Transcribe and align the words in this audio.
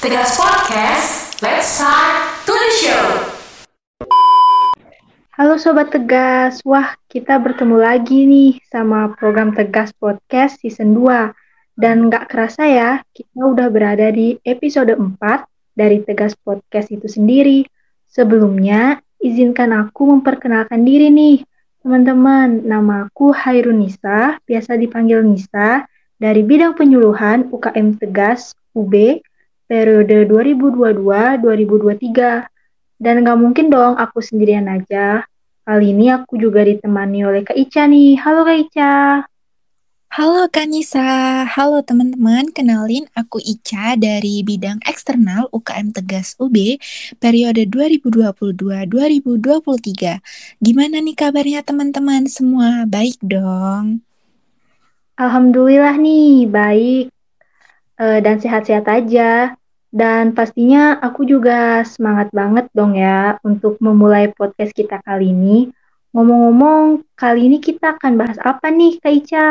Tegas 0.00 0.32
Podcast, 0.40 1.36
let's 1.44 1.76
start 1.76 2.32
to 2.48 2.56
the 2.56 2.72
show. 2.80 3.04
Halo 5.36 5.60
Sobat 5.60 5.92
Tegas, 5.92 6.64
wah 6.64 6.96
kita 7.04 7.36
bertemu 7.36 7.76
lagi 7.76 8.24
nih 8.24 8.64
sama 8.64 9.12
program 9.12 9.52
Tegas 9.52 9.92
Podcast 9.92 10.56
Season 10.64 10.96
2. 10.96 11.36
Dan 11.76 12.08
nggak 12.08 12.32
kerasa 12.32 12.64
ya, 12.64 13.04
kita 13.12 13.44
udah 13.44 13.68
berada 13.68 14.08
di 14.08 14.40
episode 14.40 14.88
4 14.96 15.20
dari 15.76 16.00
Tegas 16.00 16.32
Podcast 16.32 16.88
itu 16.88 17.04
sendiri. 17.04 17.68
Sebelumnya, 18.08 19.04
izinkan 19.20 19.68
aku 19.76 20.16
memperkenalkan 20.16 20.80
diri 20.80 21.12
nih. 21.12 21.44
Teman-teman, 21.84 22.64
nama 22.64 23.04
aku 23.04 23.36
Hairunisa, 23.36 24.40
biasa 24.48 24.80
dipanggil 24.80 25.20
Nisa, 25.20 25.84
dari 26.16 26.40
bidang 26.40 26.72
penyuluhan 26.72 27.52
UKM 27.52 28.00
Tegas 28.00 28.56
UB 28.72 29.20
periode 29.70 30.26
2022-2023. 30.26 32.98
Dan 32.98 33.22
gak 33.22 33.38
mungkin 33.38 33.70
dong 33.70 33.94
aku 33.94 34.18
sendirian 34.18 34.66
aja. 34.66 35.22
Kali 35.62 35.94
ini 35.94 36.10
aku 36.10 36.34
juga 36.34 36.66
ditemani 36.66 37.22
oleh 37.22 37.46
Kak 37.46 37.54
Ica 37.54 37.86
nih. 37.86 38.18
Halo 38.18 38.42
Kak 38.42 38.58
Ica. 38.66 39.22
Halo 40.10 40.50
Kak 40.50 40.66
Nisa, 40.66 41.46
halo 41.46 41.86
teman-teman, 41.86 42.50
kenalin 42.50 43.06
aku 43.14 43.38
Ica 43.38 43.94
dari 43.94 44.42
bidang 44.42 44.82
eksternal 44.82 45.46
UKM 45.54 45.94
Tegas 45.94 46.34
UB 46.42 46.82
periode 47.22 47.62
2022-2023. 47.70 50.18
Gimana 50.58 50.98
nih 50.98 51.14
kabarnya 51.14 51.62
teman-teman 51.62 52.26
semua? 52.26 52.90
Baik 52.90 53.22
dong? 53.22 54.02
Alhamdulillah 55.14 55.94
nih, 55.94 56.50
baik. 56.50 57.14
Uh, 57.94 58.18
dan 58.18 58.42
sehat-sehat 58.42 58.90
aja. 58.90 59.59
Dan 59.90 60.38
pastinya 60.38 61.02
aku 61.02 61.26
juga 61.26 61.82
semangat 61.82 62.30
banget 62.30 62.70
dong 62.70 62.94
ya 62.94 63.42
untuk 63.42 63.74
memulai 63.82 64.30
podcast 64.30 64.70
kita 64.70 65.02
kali 65.02 65.34
ini. 65.34 65.66
Ngomong-ngomong, 66.14 67.06
kali 67.18 67.50
ini 67.50 67.58
kita 67.58 67.98
akan 67.98 68.18
bahas 68.18 68.38
apa 68.42 68.70
nih 68.70 68.98
Kak 69.02 69.14
Ica? 69.14 69.46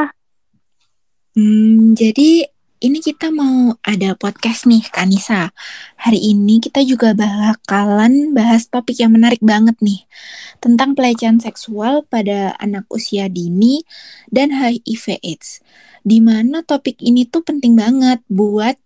Hmm, 1.36 1.96
jadi 1.96 2.48
ini 2.80 3.04
kita 3.04 3.36
mau 3.36 3.76
ada 3.84 4.16
podcast 4.16 4.64
nih, 4.64 4.88
Kanisa. 4.88 5.52
Hari 6.00 6.31
ini 6.31 6.64
kita 6.64 6.80
juga 6.88 7.12
bakalan 7.12 8.31
bahas 8.31 8.72
topik 8.72 8.96
yang 9.03 9.12
menarik 9.12 9.44
banget 9.44 9.76
nih. 9.84 10.08
Tentang 10.64 10.96
pelecehan 10.96 11.44
seksual 11.44 12.08
pada 12.08 12.56
anak 12.64 12.88
usia 12.88 13.28
dini 13.28 13.84
dan 14.31 14.56
HIV 14.56 15.20
AIDS. 15.20 15.59
Di 16.08 16.24
mana 16.24 16.64
topik 16.64 17.03
ini 17.03 17.28
tuh 17.28 17.44
penting 17.44 17.76
banget 17.76 18.24
buat 18.31 18.80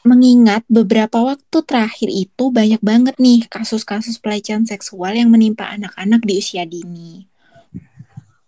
mengingat 0.00 0.64
beberapa 0.66 1.20
waktu 1.20 1.58
terakhir 1.64 2.08
itu 2.08 2.48
banyak 2.48 2.80
banget 2.80 3.16
nih 3.20 3.44
kasus-kasus 3.46 4.16
pelecehan 4.16 4.64
seksual 4.64 5.12
yang 5.12 5.28
menimpa 5.28 5.68
anak-anak 5.68 6.24
di 6.24 6.40
usia 6.40 6.64
dini. 6.64 7.28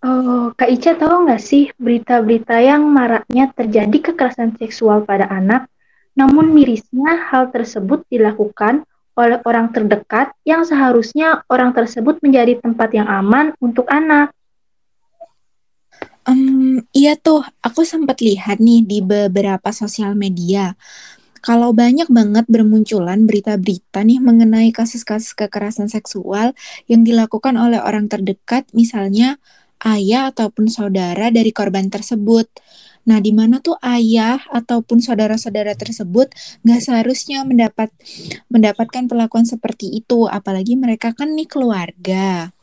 Oh, 0.03 0.51
Kak 0.59 0.67
Ica 0.67 0.99
tahu 0.99 1.31
nggak 1.31 1.39
sih 1.39 1.71
berita-berita 1.79 2.59
yang 2.59 2.83
maraknya 2.91 3.55
terjadi 3.55 4.11
kekerasan 4.11 4.59
seksual 4.59 5.07
pada 5.07 5.31
anak, 5.31 5.71
namun 6.19 6.51
mirisnya 6.51 7.31
hal 7.31 7.55
tersebut 7.55 8.03
dilakukan 8.11 8.83
oleh 9.15 9.39
orang 9.47 9.71
terdekat 9.71 10.35
yang 10.43 10.67
seharusnya 10.67 11.45
orang 11.47 11.71
tersebut 11.77 12.19
menjadi 12.19 12.59
tempat 12.59 12.91
yang 12.97 13.07
aman 13.07 13.55
untuk 13.63 13.87
anak. 13.93 14.35
Um, 16.27 16.83
iya 16.95 17.19
tuh, 17.19 17.47
aku 17.63 17.87
sempat 17.87 18.23
lihat 18.23 18.59
nih 18.59 18.83
di 18.83 18.99
beberapa 19.03 19.71
sosial 19.71 20.19
media. 20.19 20.75
Kalau 21.43 21.75
banyak 21.75 22.07
banget 22.07 22.47
bermunculan 22.47 23.27
berita-berita 23.27 24.07
nih 24.07 24.23
mengenai 24.23 24.71
kasus-kasus 24.71 25.35
kekerasan 25.35 25.91
seksual 25.91 26.55
yang 26.87 27.03
dilakukan 27.03 27.59
oleh 27.59 27.83
orang 27.83 28.07
terdekat, 28.07 28.71
misalnya 28.71 29.43
ayah 29.83 30.31
ataupun 30.31 30.71
saudara 30.71 31.35
dari 31.35 31.51
korban 31.51 31.91
tersebut. 31.91 32.47
Nah, 33.11 33.19
di 33.19 33.35
mana 33.35 33.59
tuh 33.59 33.75
ayah 33.83 34.39
ataupun 34.55 35.03
saudara-saudara 35.03 35.75
tersebut 35.75 36.31
nggak 36.63 36.79
seharusnya 36.79 37.43
mendapat 37.43 37.91
mendapatkan 38.47 39.11
perlakuan 39.11 39.43
seperti 39.43 39.99
itu, 39.99 40.31
apalagi 40.31 40.79
mereka 40.79 41.11
kan 41.11 41.35
nih 41.35 41.51
keluarga. 41.51 42.55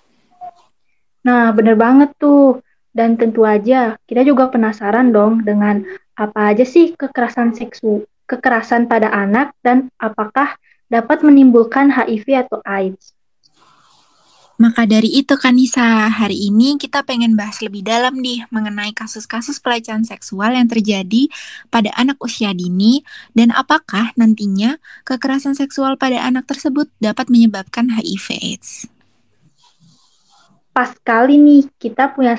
Nah, 1.27 1.51
bener 1.51 1.75
banget 1.75 2.15
tuh. 2.15 2.63
Dan 2.89 3.19
tentu 3.19 3.45
aja 3.45 3.99
kita 4.09 4.25
juga 4.25 4.49
penasaran 4.49 5.13
dong 5.13 5.45
dengan 5.45 5.83
apa 6.15 6.55
aja 6.55 6.65
sih 6.65 6.97
kekerasan 6.97 7.53
seksu 7.53 8.07
kekerasan 8.29 8.85
pada 8.85 9.09
anak 9.09 9.57
dan 9.65 9.89
apakah 9.97 10.53
dapat 10.85 11.25
menimbulkan 11.25 11.89
HIV 11.89 12.45
atau 12.45 12.61
AIDS. 12.61 13.17
Maka 14.59 14.83
dari 14.83 15.07
itu 15.15 15.39
Kanisa, 15.39 16.11
hari 16.11 16.51
ini 16.51 16.75
kita 16.75 17.07
pengen 17.07 17.39
bahas 17.39 17.63
lebih 17.63 17.79
dalam 17.79 18.19
nih 18.19 18.43
mengenai 18.51 18.91
kasus-kasus 18.91 19.63
pelecehan 19.63 20.03
seksual 20.03 20.51
yang 20.51 20.67
terjadi 20.67 21.31
pada 21.71 21.95
anak 21.95 22.19
usia 22.19 22.51
dini 22.51 23.07
dan 23.31 23.55
apakah 23.55 24.11
nantinya 24.19 24.75
kekerasan 25.07 25.55
seksual 25.55 25.95
pada 25.95 26.19
anak 26.27 26.43
tersebut 26.43 26.91
dapat 26.99 27.31
menyebabkan 27.31 27.87
HIV 27.87 28.27
AIDS. 28.35 28.91
Pas 30.75 30.91
kali 31.07 31.39
nih 31.39 31.63
kita 31.79 32.11
punya 32.11 32.35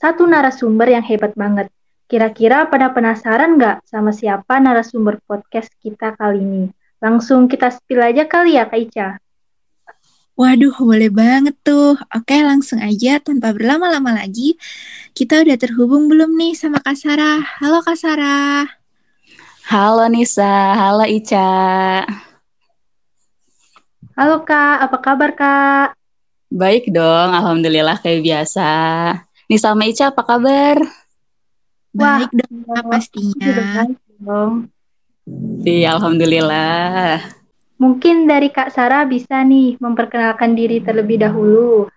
satu 0.00 0.24
narasumber 0.24 0.88
yang 0.88 1.04
hebat 1.04 1.36
banget. 1.36 1.68
Kira-kira 2.10 2.66
pada 2.66 2.90
penasaran 2.90 3.54
nggak 3.54 3.86
sama 3.86 4.10
siapa 4.10 4.58
narasumber 4.58 5.22
podcast 5.30 5.70
kita 5.78 6.18
kali 6.18 6.42
ini? 6.42 6.64
Langsung 6.98 7.46
kita 7.46 7.70
spill 7.70 8.02
aja 8.02 8.26
kali 8.26 8.58
ya 8.58 8.66
Kak 8.66 8.80
Ica. 8.82 9.08
Waduh, 10.34 10.74
boleh 10.74 11.06
banget 11.06 11.54
tuh. 11.62 11.94
Oke, 12.10 12.34
langsung 12.42 12.82
aja 12.82 13.22
tanpa 13.22 13.54
berlama-lama 13.54 14.10
lagi. 14.10 14.58
Kita 15.14 15.38
udah 15.38 15.54
terhubung 15.54 16.10
belum 16.10 16.34
nih 16.34 16.58
sama 16.58 16.82
Kak 16.82 16.98
Sarah? 16.98 17.46
Halo 17.62 17.78
Kak 17.78 17.94
Sarah. 17.94 18.66
Halo 19.70 20.10
Nisa, 20.10 20.74
halo 20.74 21.06
Ica. 21.06 22.02
Halo 24.18 24.42
Kak, 24.42 24.82
apa 24.82 24.96
kabar 24.98 25.30
Kak? 25.38 25.88
Baik 26.50 26.90
dong, 26.90 27.30
Alhamdulillah 27.30 28.02
kayak 28.02 28.26
biasa. 28.26 28.66
Nisa 29.46 29.70
sama 29.70 29.86
Ica 29.86 30.10
apa 30.10 30.26
kabar? 30.26 31.06
Baik 31.90 32.30
dong, 32.30 32.86
pastinya. 32.86 33.86
Baik 33.86 33.98
dong. 34.22 34.52
Iya, 35.66 35.98
Alhamdulillah. 35.98 37.18
Mungkin 37.80 38.28
dari 38.28 38.52
Kak 38.52 38.70
Sarah 38.70 39.08
bisa 39.08 39.40
nih 39.40 39.80
memperkenalkan 39.80 40.52
diri 40.52 40.84
terlebih 40.84 41.16
dahulu. 41.16 41.88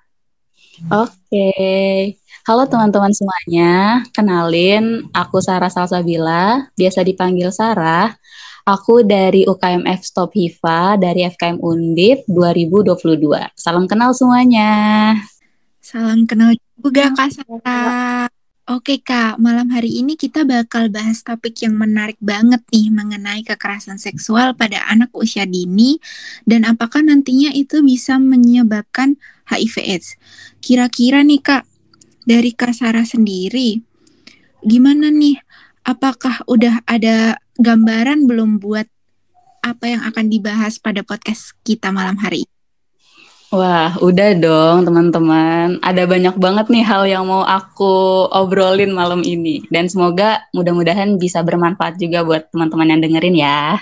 Oke, 0.89 1.53
halo 2.49 2.63
teman-teman 2.65 3.13
semuanya. 3.13 4.01
Kenalin, 4.09 5.05
aku 5.13 5.37
Sarah 5.43 5.69
Salsabila, 5.69 6.65
biasa 6.73 7.05
dipanggil 7.05 7.53
Sarah. 7.53 8.15
Aku 8.63 9.03
dari 9.03 9.43
UKMF 9.43 10.01
Stop 10.07 10.33
HIFA 10.33 10.95
dari 10.95 11.27
FKM 11.27 11.59
Undip 11.59 12.23
2022. 12.31 13.51
Salam 13.59 13.85
kenal 13.85 14.15
semuanya. 14.15 15.13
Salam 15.83 16.23
kenal 16.23 16.55
juga 16.79 17.11
Kak 17.11 17.29
Sarah. 17.29 18.32
Oke 18.63 19.03
Kak, 19.03 19.43
malam 19.43 19.75
hari 19.75 19.99
ini 19.99 20.15
kita 20.15 20.47
bakal 20.47 20.87
bahas 20.87 21.19
topik 21.19 21.67
yang 21.67 21.75
menarik 21.75 22.15
banget 22.23 22.63
nih 22.71 22.95
mengenai 22.95 23.43
kekerasan 23.43 23.99
seksual 23.99 24.55
pada 24.55 24.87
anak 24.87 25.11
usia 25.11 25.43
dini 25.43 25.99
dan 26.47 26.63
apakah 26.63 27.03
nantinya 27.03 27.51
itu 27.51 27.83
bisa 27.83 28.15
menyebabkan 28.23 29.19
HIV 29.51 29.75
AIDS. 29.83 30.15
Kira-kira 30.63 31.27
nih 31.27 31.43
Kak, 31.43 31.67
dari 32.23 32.55
Kak 32.55 32.71
Sarah 32.71 33.03
sendiri, 33.03 33.83
gimana 34.63 35.11
nih? 35.11 35.43
Apakah 35.83 36.47
udah 36.47 36.87
ada 36.87 37.35
gambaran 37.59 38.31
belum 38.31 38.63
buat 38.63 38.87
apa 39.59 39.91
yang 39.91 40.07
akan 40.07 40.31
dibahas 40.31 40.79
pada 40.79 41.03
podcast 41.03 41.51
kita 41.67 41.91
malam 41.91 42.15
hari 42.15 42.47
ini? 42.47 42.52
Wah, 43.53 43.93
udah 44.01 44.33
dong 44.33 44.81
teman-teman. 44.81 45.77
Ada 45.85 46.09
banyak 46.09 46.41
banget 46.41 46.73
nih 46.73 46.81
hal 46.81 47.05
yang 47.05 47.29
mau 47.29 47.45
aku 47.45 48.25
obrolin 48.33 48.89
malam 48.89 49.21
ini. 49.21 49.61
Dan 49.69 49.85
semoga 49.85 50.41
mudah-mudahan 50.57 51.21
bisa 51.21 51.45
bermanfaat 51.45 52.01
juga 52.01 52.25
buat 52.25 52.49
teman-teman 52.49 52.97
yang 52.97 53.01
dengerin 53.05 53.37
ya. 53.37 53.77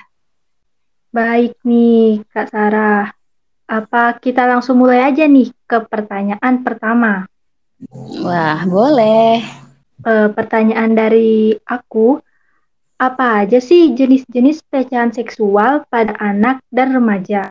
Baik 1.15 1.55
nih, 1.63 2.19
Kak 2.35 2.51
Sarah. 2.51 3.15
Apa 3.63 4.19
kita 4.19 4.43
langsung 4.43 4.75
mulai 4.75 5.07
aja 5.07 5.23
nih 5.23 5.55
ke 5.63 5.87
pertanyaan 5.87 6.67
pertama? 6.67 7.23
Wah, 8.27 8.67
boleh. 8.67 9.39
E, 10.03 10.11
pertanyaan 10.35 10.91
dari 10.99 11.55
aku, 11.63 12.19
apa 12.99 13.47
aja 13.47 13.63
sih 13.63 13.95
jenis-jenis 13.95 14.67
pelecehan 14.67 15.15
seksual 15.15 15.87
pada 15.87 16.11
anak 16.19 16.59
dan 16.67 16.91
remaja? 16.91 17.47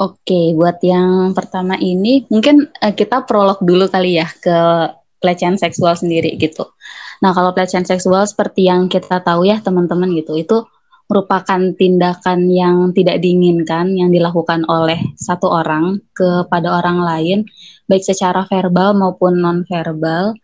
Oke, 0.00 0.56
buat 0.56 0.80
yang 0.80 1.36
pertama 1.36 1.76
ini 1.76 2.24
mungkin 2.32 2.64
uh, 2.80 2.94
kita 2.96 3.28
prolog 3.28 3.60
dulu 3.60 3.86
kali 3.92 4.16
ya 4.16 4.26
ke 4.26 4.56
pelecehan 5.20 5.60
seksual 5.60 5.94
sendiri 5.94 6.34
gitu. 6.40 6.64
Nah, 7.22 7.30
kalau 7.30 7.54
pelecehan 7.54 7.86
seksual 7.86 8.26
seperti 8.26 8.66
yang 8.66 8.90
kita 8.90 9.22
tahu 9.22 9.46
ya 9.46 9.62
teman-teman 9.62 10.10
gitu, 10.18 10.34
itu 10.34 10.58
merupakan 11.06 11.60
tindakan 11.76 12.48
yang 12.48 12.76
tidak 12.96 13.20
diinginkan 13.20 13.92
yang 13.94 14.08
dilakukan 14.08 14.64
oleh 14.64 15.12
satu 15.20 15.46
orang 15.46 16.00
kepada 16.16 16.72
orang 16.82 17.04
lain, 17.04 17.38
baik 17.84 18.02
secara 18.02 18.48
verbal 18.48 18.96
maupun 18.96 19.38
non-verbal, 19.38 20.34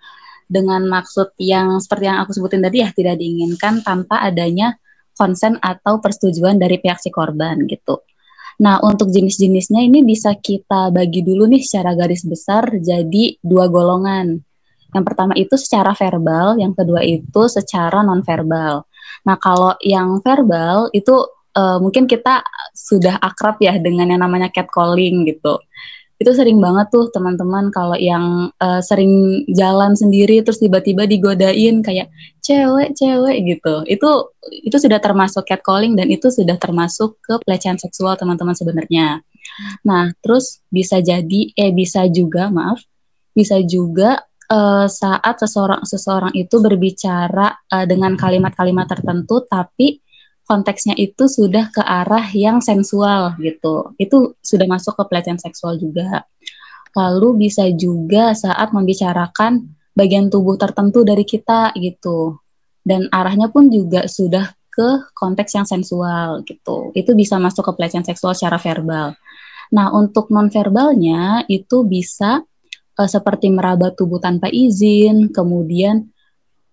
dengan 0.49 0.85
maksud 0.89 1.37
yang 1.41 1.81
seperti 1.81 2.09
yang 2.09 2.21
aku 2.25 2.37
sebutin 2.37 2.65
tadi 2.65 2.81
ya 2.81 2.89
tidak 2.93 3.17
diinginkan 3.17 3.85
tanpa 3.85 4.25
adanya 4.25 4.77
konsen 5.17 5.61
atau 5.61 6.01
persetujuan 6.01 6.56
dari 6.56 6.81
pihak 6.81 7.01
si 7.01 7.12
korban 7.12 7.65
gitu. 7.69 8.05
Nah, 8.58 8.82
untuk 8.82 9.14
jenis-jenisnya 9.14 9.87
ini 9.87 10.02
bisa 10.02 10.34
kita 10.34 10.90
bagi 10.90 11.22
dulu 11.22 11.46
nih 11.46 11.62
secara 11.62 11.94
garis 11.94 12.26
besar 12.26 12.66
jadi 12.82 13.38
dua 13.38 13.70
golongan. 13.70 14.43
Yang 14.90 15.05
pertama 15.05 15.32
itu 15.38 15.55
secara 15.55 15.94
verbal, 15.94 16.58
yang 16.58 16.75
kedua 16.75 17.05
itu 17.06 17.46
secara 17.46 18.02
non-verbal. 18.02 18.82
Nah, 19.28 19.37
kalau 19.38 19.78
yang 19.84 20.19
verbal 20.25 20.90
itu 20.90 21.14
uh, 21.55 21.78
mungkin 21.78 22.10
kita 22.10 22.43
sudah 22.75 23.19
akrab 23.22 23.62
ya 23.62 23.78
dengan 23.78 24.10
yang 24.10 24.22
namanya 24.22 24.50
catcalling 24.50 25.26
gitu 25.28 25.58
itu 26.19 26.31
sering 26.35 26.59
banget 26.59 26.91
tuh 26.91 27.06
teman-teman 27.15 27.70
kalau 27.70 27.94
yang 27.94 28.50
uh, 28.59 28.82
sering 28.82 29.47
jalan 29.55 29.94
sendiri 29.94 30.43
terus 30.43 30.59
tiba-tiba 30.59 31.06
digodain 31.06 31.79
kayak 31.79 32.11
cewek 32.43 32.91
cewek 32.99 33.37
gitu. 33.47 33.87
Itu 33.87 34.35
itu 34.67 34.76
sudah 34.82 34.99
termasuk 34.99 35.47
catcalling 35.47 35.94
dan 35.94 36.11
itu 36.11 36.26
sudah 36.26 36.59
termasuk 36.59 37.23
ke 37.23 37.38
pelecehan 37.47 37.79
seksual 37.79 38.19
teman-teman 38.19 38.59
sebenarnya. 38.59 39.23
Nah 39.87 40.11
terus 40.19 40.59
bisa 40.67 40.99
jadi 40.99 41.55
eh 41.55 41.70
bisa 41.70 42.11
juga 42.11 42.50
maaf 42.50 42.82
bisa 43.31 43.62
juga 43.62 44.19
uh, 44.50 44.91
saat 44.91 45.38
seseorang 45.38 45.87
seseorang 45.87 46.35
itu 46.35 46.59
berbicara 46.59 47.55
uh, 47.70 47.87
dengan 47.87 48.19
kalimat-kalimat 48.19 48.91
tertentu 48.91 49.47
tapi 49.47 50.03
konteksnya 50.49 50.97
itu 50.97 51.29
sudah 51.29 51.69
ke 51.69 51.85
arah 51.85 52.25
yang 52.33 52.65
sensual 52.65 53.37
gitu. 53.37 53.93
Itu 54.00 54.41
sudah 54.41 54.65
masuk 54.65 54.97
ke 54.97 55.05
pelecehan 55.12 55.37
seksual 55.37 55.77
juga. 55.77 56.25
Lalu 56.97 57.47
bisa 57.47 57.69
juga 57.77 58.33
saat 58.33 58.73
membicarakan 58.73 59.69
bagian 59.93 60.33
tubuh 60.33 60.56
tertentu 60.56 61.05
dari 61.05 61.29
kita 61.29 61.77
gitu. 61.77 62.41
Dan 62.81 63.12
arahnya 63.12 63.53
pun 63.53 63.69
juga 63.69 64.09
sudah 64.09 64.49
ke 64.73 65.12
konteks 65.12 65.53
yang 65.53 65.69
sensual 65.69 66.41
gitu. 66.49 66.97
Itu 66.97 67.12
bisa 67.12 67.37
masuk 67.37 67.69
ke 67.69 67.73
pelecehan 67.77 68.09
seksual 68.09 68.33
secara 68.33 68.56
verbal. 68.56 69.12
Nah, 69.69 69.93
untuk 69.93 70.33
nonverbalnya 70.33 71.44
itu 71.44 71.85
bisa 71.85 72.41
uh, 72.97 73.09
seperti 73.11 73.53
meraba 73.53 73.93
tubuh 73.93 74.17
tanpa 74.17 74.49
izin, 74.49 75.29
kemudian 75.29 76.09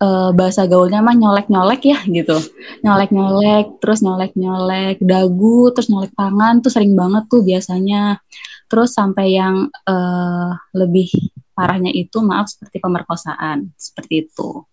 uh, 0.02 0.32
bahasa 0.36 0.68
gaulnya 0.68 1.00
mah 1.00 1.16
nyolek-nyolek 1.16 1.82
ya 1.86 2.00
gitu. 2.08 2.38
Nyolek-nyolek, 2.84 3.80
terus 3.80 4.00
nyolek-nyolek 4.04 5.00
dagu, 5.04 5.72
terus 5.72 5.88
nyolek 5.92 6.12
tangan 6.16 6.60
tuh 6.64 6.72
sering 6.72 6.94
banget 6.96 7.24
tuh 7.32 7.42
biasanya. 7.46 8.20
Terus 8.66 8.98
sampai 8.98 9.38
yang 9.38 9.70
uh, 9.86 10.52
lebih 10.74 11.08
parahnya 11.56 11.94
itu 11.94 12.20
maaf 12.20 12.52
seperti 12.52 12.82
pemerkosaan, 12.82 13.72
seperti 13.78 14.28
itu. 14.28 14.66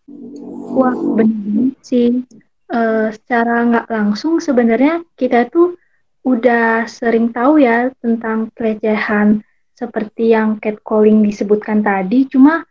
Wah, 0.75 0.97
benar 0.97 1.77
sih. 1.85 2.25
Uh, 2.73 3.13
secara 3.13 3.69
nggak 3.69 3.87
langsung 3.93 4.41
sebenarnya 4.41 5.05
kita 5.21 5.45
tuh 5.53 5.77
udah 6.25 6.89
sering 6.89 7.29
tahu 7.29 7.61
ya 7.61 7.93
tentang 8.01 8.49
pelecehan 8.57 9.45
seperti 9.77 10.33
yang 10.33 10.57
catcalling 10.63 11.21
disebutkan 11.21 11.85
tadi, 11.85 12.25
cuma 12.31 12.65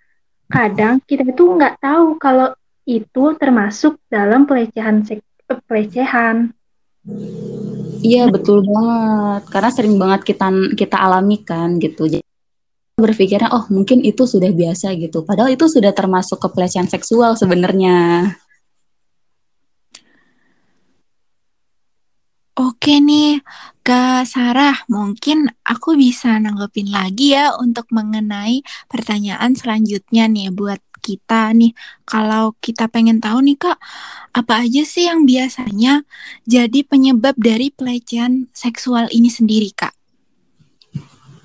kadang 0.51 1.00
kita 1.07 1.24
itu 1.24 1.44
nggak 1.56 1.80
tahu 1.80 2.19
kalau 2.19 2.51
itu 2.83 3.24
termasuk 3.39 3.95
dalam 4.12 4.44
pelecehan 4.44 5.01
eh, 5.07 5.24
pelecehan. 5.65 6.51
Iya 8.01 8.30
betul 8.30 8.65
banget, 8.65 9.42
karena 9.50 9.69
sering 9.74 9.95
banget 9.98 10.21
kita 10.25 10.48
kita 10.74 10.98
alami 10.98 11.42
kan 11.42 11.77
gitu. 11.77 12.09
Jadi 12.09 12.25
berpikirnya 12.98 13.50
oh 13.53 13.65
mungkin 13.74 14.06
itu 14.06 14.27
sudah 14.30 14.51
biasa 14.53 14.94
gitu, 14.98 15.25
padahal 15.25 15.53
itu 15.53 15.65
sudah 15.65 15.94
termasuk 15.94 16.38
ke 16.38 16.48
pelecehan 16.51 16.89
seksual 16.89 17.33
sebenarnya. 17.38 18.30
Oke 22.81 22.98
nih, 22.98 23.38
Kak 23.86 24.25
Sarah, 24.25 24.74
mungkin 24.89 25.54
aku 25.62 25.94
bisa 25.94 26.42
nanggepin 26.42 26.89
lagi 26.89 27.38
ya 27.38 27.54
untuk 27.54 27.86
mengenai 27.94 28.66
pertanyaan 28.89 29.54
selanjutnya 29.54 30.25
nih 30.25 30.50
buat 30.50 30.81
kita 30.98 31.54
nih. 31.54 31.78
Kalau 32.10 32.57
kita 32.57 32.89
pengen 32.89 33.22
tahu 33.22 33.45
nih 33.45 33.62
Kak, 33.62 33.78
apa 34.33 34.66
aja 34.66 34.81
sih 34.81 35.06
yang 35.06 35.30
biasanya 35.30 36.01
jadi 36.50 36.81
penyebab 36.81 37.38
dari 37.38 37.69
pelecehan 37.69 38.50
seksual 38.50 39.13
ini 39.13 39.30
sendiri 39.30 39.69
Kak? 39.77 39.94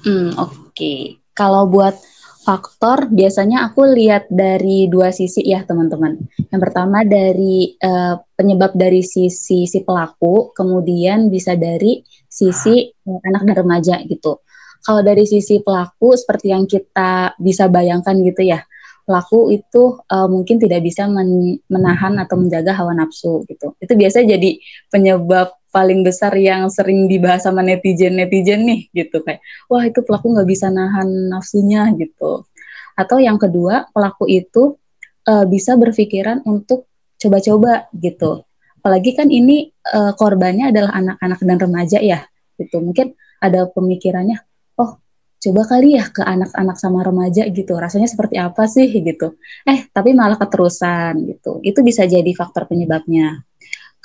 Hmm, 0.08 0.40
oke. 0.40 0.72
Okay. 0.72 1.20
Kalau 1.36 1.68
buat 1.68 2.00
faktor 2.46 3.10
biasanya 3.10 3.66
aku 3.66 3.90
lihat 3.90 4.30
dari 4.30 4.86
dua 4.86 5.10
sisi 5.10 5.42
ya 5.42 5.66
teman-teman. 5.66 6.14
Yang 6.46 6.60
pertama 6.62 7.02
dari 7.02 7.74
uh, 7.82 8.22
penyebab 8.38 8.78
dari 8.78 9.02
sisi 9.02 9.66
si 9.66 9.82
pelaku, 9.82 10.54
kemudian 10.54 11.26
bisa 11.26 11.58
dari 11.58 12.06
sisi 12.30 12.86
uh, 12.86 13.20
anak 13.26 13.50
dan 13.50 13.66
remaja 13.66 13.98
gitu. 14.06 14.46
Kalau 14.86 15.02
dari 15.02 15.26
sisi 15.26 15.58
pelaku 15.58 16.14
seperti 16.14 16.54
yang 16.54 16.70
kita 16.70 17.34
bisa 17.42 17.66
bayangkan 17.66 18.14
gitu 18.22 18.46
ya, 18.46 18.62
pelaku 19.02 19.50
itu 19.50 19.98
uh, 20.06 20.30
mungkin 20.30 20.62
tidak 20.62 20.86
bisa 20.86 21.10
men 21.10 21.58
menahan 21.66 22.14
atau 22.22 22.38
menjaga 22.38 22.78
hawa 22.78 22.94
nafsu 22.94 23.42
gitu. 23.50 23.74
Itu 23.82 23.98
biasa 23.98 24.22
jadi 24.22 24.54
penyebab 24.94 25.50
paling 25.76 26.00
besar 26.00 26.32
yang 26.40 26.72
sering 26.72 27.04
dibahas 27.04 27.44
sama 27.44 27.60
netizen 27.60 28.16
netizen 28.16 28.64
nih 28.64 28.88
gitu. 28.96 29.20
Kayak 29.20 29.44
wah 29.68 29.84
itu 29.84 30.00
pelaku 30.00 30.32
nggak 30.32 30.48
bisa 30.48 30.72
nahan 30.72 31.28
nafsunya 31.28 31.92
gitu. 32.00 32.48
Atau 32.96 33.20
yang 33.20 33.36
kedua 33.36 33.84
pelaku 33.92 34.24
itu 34.24 34.80
uh, 35.28 35.44
bisa 35.44 35.76
berpikiran 35.76 36.40
untuk 36.48 36.88
coba-coba 37.20 37.92
gitu. 37.92 38.48
Apalagi 38.80 39.12
kan 39.12 39.28
ini 39.28 39.68
uh, 39.92 40.16
korbannya 40.16 40.72
adalah 40.72 40.96
anak-anak 40.96 41.40
dan 41.44 41.56
remaja 41.60 41.98
ya 42.00 42.24
gitu. 42.56 42.80
Mungkin 42.80 43.12
ada 43.44 43.68
pemikirannya 43.68 44.40
oh 44.80 44.96
coba 45.36 45.62
kali 45.68 46.00
ya 46.00 46.08
ke 46.08 46.24
anak-anak 46.24 46.80
sama 46.80 47.04
remaja 47.04 47.44
gitu. 47.52 47.76
Rasanya 47.76 48.08
seperti 48.08 48.40
apa 48.40 48.64
sih? 48.64 48.88
gitu. 48.88 49.36
Eh 49.68 49.92
tapi 49.92 50.16
malah 50.16 50.40
keterusan 50.40 51.20
gitu. 51.36 51.60
Itu 51.60 51.84
bisa 51.84 52.08
jadi 52.08 52.32
faktor 52.32 52.64
penyebabnya 52.64 53.44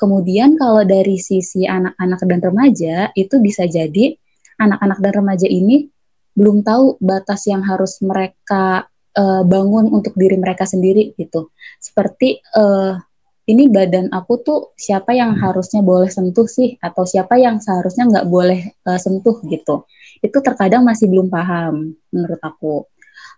Kemudian 0.02 0.58
kalau 0.58 0.82
dari 0.82 1.22
sisi 1.22 1.70
anak-anak 1.70 2.26
dan 2.26 2.40
remaja 2.42 2.96
itu 3.14 3.38
bisa 3.38 3.70
jadi 3.70 4.18
anak-anak 4.58 4.98
dan 4.98 5.12
remaja 5.22 5.46
ini 5.46 5.94
belum 6.34 6.66
tahu 6.66 6.98
batas 6.98 7.46
yang 7.46 7.62
harus 7.62 8.02
mereka 8.02 8.90
uh, 9.14 9.46
bangun 9.46 9.94
untuk 9.94 10.18
diri 10.18 10.42
mereka 10.42 10.66
sendiri 10.66 11.14
gitu. 11.22 11.54
Seperti 11.78 12.42
uh, 12.58 12.98
ini 13.46 13.70
badan 13.70 14.10
aku 14.10 14.42
tuh 14.42 14.60
siapa 14.74 15.14
yang 15.14 15.38
harusnya 15.38 15.86
boleh 15.86 16.10
sentuh 16.10 16.50
sih 16.50 16.82
atau 16.82 17.06
siapa 17.06 17.38
yang 17.38 17.62
seharusnya 17.62 18.10
nggak 18.10 18.26
boleh 18.26 18.74
uh, 18.90 18.98
sentuh 18.98 19.38
gitu. 19.46 19.86
Itu 20.18 20.42
terkadang 20.42 20.82
masih 20.82 21.14
belum 21.14 21.30
paham 21.30 21.94
menurut 22.10 22.42
aku. 22.42 22.90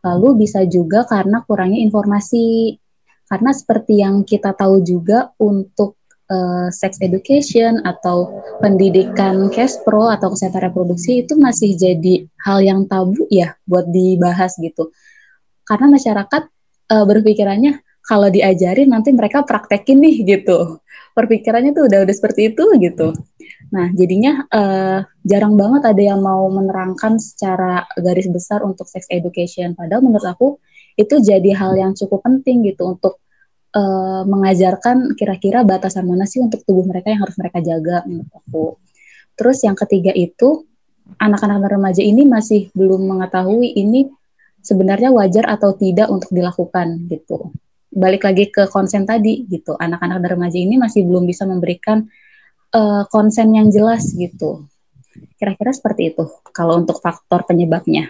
Lalu 0.03 0.47
bisa 0.47 0.63
juga 0.63 1.03
karena 1.03 1.43
kurangnya 1.43 1.83
informasi. 1.83 2.79
Karena 3.23 3.49
seperti 3.55 4.03
yang 4.03 4.21
kita 4.27 4.53
tahu 4.53 4.83
juga 4.83 5.31
untuk 5.41 6.02
uh, 6.29 6.67
sex 6.69 6.99
education 7.01 7.81
atau 7.83 8.43
pendidikan 8.59 9.51
pro 9.83 10.07
atau 10.11 10.31
kesehatan 10.31 10.71
reproduksi 10.71 11.25
itu 11.25 11.35
masih 11.35 11.75
jadi 11.75 12.27
hal 12.43 12.59
yang 12.63 12.85
tabu 12.87 13.27
ya 13.27 13.55
buat 13.67 13.87
dibahas 13.89 14.55
gitu. 14.59 14.93
Karena 15.63 15.87
masyarakat 15.91 16.43
uh, 16.91 17.05
berpikirannya 17.07 17.79
kalau 18.03 18.27
diajarin 18.27 18.91
nanti 18.91 19.15
mereka 19.15 19.47
praktekin 19.47 20.03
nih 20.03 20.15
gitu. 20.27 20.83
Perpikirannya 21.15 21.71
tuh 21.71 21.87
udah 21.87 22.03
udah 22.03 22.15
seperti 22.15 22.51
itu 22.51 22.63
gitu. 22.83 23.15
Nah, 23.71 23.89
jadinya 23.95 24.43
uh, 24.51 24.99
jarang 25.23 25.55
banget 25.55 25.87
ada 25.87 26.01
yang 26.03 26.19
mau 26.19 26.45
menerangkan 26.51 27.15
secara 27.15 27.87
garis 27.95 28.27
besar 28.27 28.59
untuk 28.65 28.91
sex 28.91 29.07
education. 29.07 29.71
Padahal 29.77 30.03
menurut 30.03 30.27
aku 30.27 30.47
itu 30.99 31.17
jadi 31.23 31.55
hal 31.57 31.73
yang 31.79 31.95
cukup 31.95 32.21
penting 32.21 32.67
gitu 32.67 32.85
untuk 32.91 33.22
uh, 33.73 34.21
mengajarkan 34.23 35.17
kira-kira 35.17 35.65
batasan 35.65 36.05
mana 36.05 36.29
sih 36.29 36.39
untuk 36.39 36.61
tubuh 36.63 36.85
mereka 36.85 37.11
yang 37.11 37.25
harus 37.25 37.35
mereka 37.35 37.59
jaga 37.59 38.05
menurut 38.05 38.31
aku. 38.31 38.65
Terus 39.33 39.65
yang 39.65 39.73
ketiga 39.73 40.13
itu 40.13 40.65
anak-anak 41.17 41.67
remaja 41.67 42.01
ini 42.05 42.23
masih 42.23 42.69
belum 42.71 43.09
mengetahui 43.09 43.75
ini 43.75 44.07
sebenarnya 44.63 45.11
wajar 45.11 45.49
atau 45.49 45.75
tidak 45.75 46.07
untuk 46.07 46.31
dilakukan 46.31 47.09
gitu. 47.11 47.51
Balik 47.93 48.25
lagi 48.25 48.49
ke 48.49 48.65
konsen 48.69 49.05
tadi 49.05 49.45
gitu. 49.49 49.75
Anak-anak 49.77 50.23
remaja 50.23 50.57
ini 50.57 50.79
masih 50.79 51.05
belum 51.05 51.27
bisa 51.29 51.45
memberikan 51.45 52.07
uh, 52.73 53.03
konsen 53.09 53.53
yang 53.53 53.69
jelas 53.69 54.09
gitu. 54.15 54.65
Kira-kira 55.37 55.75
seperti 55.75 56.15
itu 56.15 56.25
kalau 56.55 56.81
untuk 56.81 56.97
faktor 57.03 57.45
penyebabnya. 57.45 58.09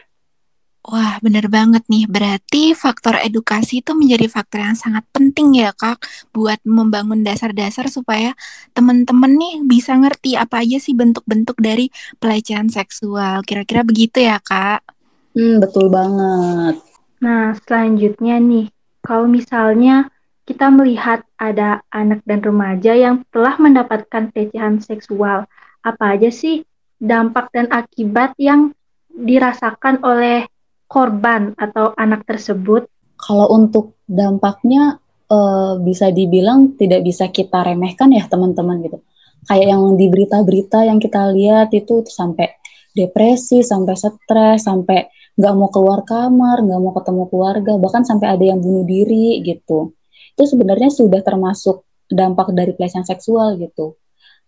Wah, 0.83 1.15
bener 1.23 1.47
banget 1.47 1.87
nih. 1.87 2.11
Berarti 2.11 2.75
faktor 2.75 3.15
edukasi 3.23 3.79
itu 3.79 3.95
menjadi 3.95 4.27
faktor 4.27 4.67
yang 4.67 4.75
sangat 4.75 5.07
penting 5.15 5.55
ya, 5.55 5.71
Kak, 5.71 6.03
buat 6.35 6.59
membangun 6.67 7.23
dasar-dasar 7.23 7.87
supaya 7.87 8.35
teman-teman 8.75 9.31
nih 9.31 9.63
bisa 9.63 9.95
ngerti 9.95 10.35
apa 10.35 10.59
aja 10.59 10.83
sih 10.83 10.91
bentuk-bentuk 10.91 11.55
dari 11.63 11.87
pelecehan 12.19 12.67
seksual. 12.67 13.47
Kira-kira 13.47 13.87
begitu 13.87 14.27
ya, 14.27 14.43
Kak? 14.43 14.83
Hmm, 15.31 15.63
betul 15.63 15.87
banget. 15.87 16.83
Nah, 17.23 17.55
selanjutnya 17.63 18.43
nih, 18.43 18.67
kalau 18.99 19.31
misalnya 19.31 20.11
kita 20.43 20.67
melihat 20.67 21.23
ada 21.39 21.79
anak 21.95 22.19
dan 22.27 22.43
remaja 22.43 22.91
yang 22.91 23.23
telah 23.31 23.55
mendapatkan 23.55 24.35
pelecehan 24.35 24.83
seksual, 24.83 25.47
apa 25.79 26.03
aja 26.11 26.27
sih 26.27 26.67
dampak 26.99 27.47
dan 27.55 27.71
akibat 27.71 28.35
yang 28.35 28.75
dirasakan 29.15 30.03
oleh 30.03 30.51
korban 30.93 31.57
atau 31.57 31.97
anak 31.97 32.29
tersebut? 32.29 32.85
Kalau 33.17 33.49
untuk 33.49 33.97
dampaknya 34.05 35.01
uh, 35.33 35.81
bisa 35.81 36.13
dibilang 36.13 36.77
tidak 36.77 37.01
bisa 37.01 37.33
kita 37.33 37.65
remehkan 37.65 38.13
ya 38.13 38.29
teman-teman 38.29 38.85
gitu. 38.85 39.01
Kayak 39.49 39.75
yang 39.75 39.83
di 39.97 40.07
berita-berita 40.07 40.85
yang 40.85 41.01
kita 41.01 41.33
lihat 41.33 41.73
itu 41.73 42.05
sampai 42.05 42.53
depresi, 42.93 43.65
sampai 43.65 43.95
stres, 43.97 44.69
sampai 44.69 45.09
nggak 45.33 45.53
mau 45.57 45.67
keluar 45.73 46.05
kamar, 46.05 46.61
nggak 46.61 46.79
mau 46.79 46.93
ketemu 46.93 47.23
keluarga, 47.27 47.71
bahkan 47.81 48.05
sampai 48.05 48.37
ada 48.37 48.45
yang 48.45 48.61
bunuh 48.61 48.85
diri 48.85 49.41
gitu. 49.41 49.97
Itu 50.37 50.43
sebenarnya 50.45 50.93
sudah 50.93 51.25
termasuk 51.25 51.83
dampak 52.07 52.53
dari 52.53 52.71
pelecehan 52.77 53.03
seksual 53.03 53.57
gitu. 53.57 53.97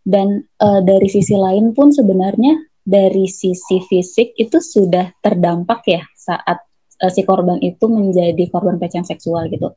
Dan 0.06 0.46
uh, 0.62 0.86
dari 0.86 1.10
sisi 1.10 1.34
lain 1.34 1.74
pun 1.74 1.90
sebenarnya 1.90 2.62
dari 2.86 3.26
sisi 3.26 3.82
fisik 3.82 4.38
itu 4.38 4.62
sudah 4.62 5.10
terdampak 5.18 5.82
ya 5.90 6.06
saat 6.14 6.62
uh, 7.02 7.12
si 7.12 7.26
korban 7.26 7.58
itu 7.66 7.90
menjadi 7.90 8.46
korban 8.54 8.78
pelecehan 8.78 9.04
seksual 9.04 9.50
gitu. 9.50 9.74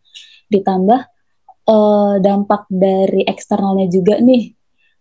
Ditambah 0.52 1.00
uh, 1.72 2.14
dampak 2.20 2.68
dari 2.68 3.24
eksternalnya 3.24 3.88
juga 3.88 4.20
nih. 4.20 4.52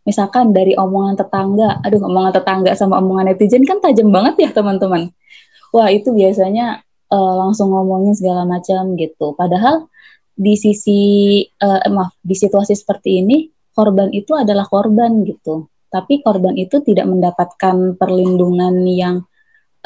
Misalkan 0.07 0.55
dari 0.55 0.71
omongan 0.71 1.19
tetangga, 1.19 1.83
aduh 1.83 1.99
omongan 1.99 2.39
tetangga 2.39 2.71
sama 2.79 3.03
omongan 3.03 3.35
netizen 3.35 3.67
kan 3.67 3.83
tajam 3.83 4.07
banget 4.07 4.47
ya 4.47 4.49
teman-teman. 4.55 5.11
Wah 5.75 5.91
itu 5.91 6.15
biasanya 6.15 6.79
uh, 7.11 7.33
langsung 7.43 7.75
ngomongin 7.75 8.15
segala 8.15 8.47
macam 8.47 8.95
gitu. 8.95 9.35
Padahal 9.35 9.91
di 10.31 10.55
sisi 10.55 11.01
uh, 11.59 11.83
maaf 11.91 12.15
di 12.23 12.39
situasi 12.39 12.71
seperti 12.71 13.19
ini 13.19 13.51
korban 13.75 14.13
itu 14.15 14.31
adalah 14.31 14.63
korban 14.69 15.27
gitu 15.27 15.67
tapi 15.87 16.19
korban 16.21 16.55
itu 16.59 16.83
tidak 16.83 17.07
mendapatkan 17.07 17.95
perlindungan 17.95 18.83
yang 18.87 19.23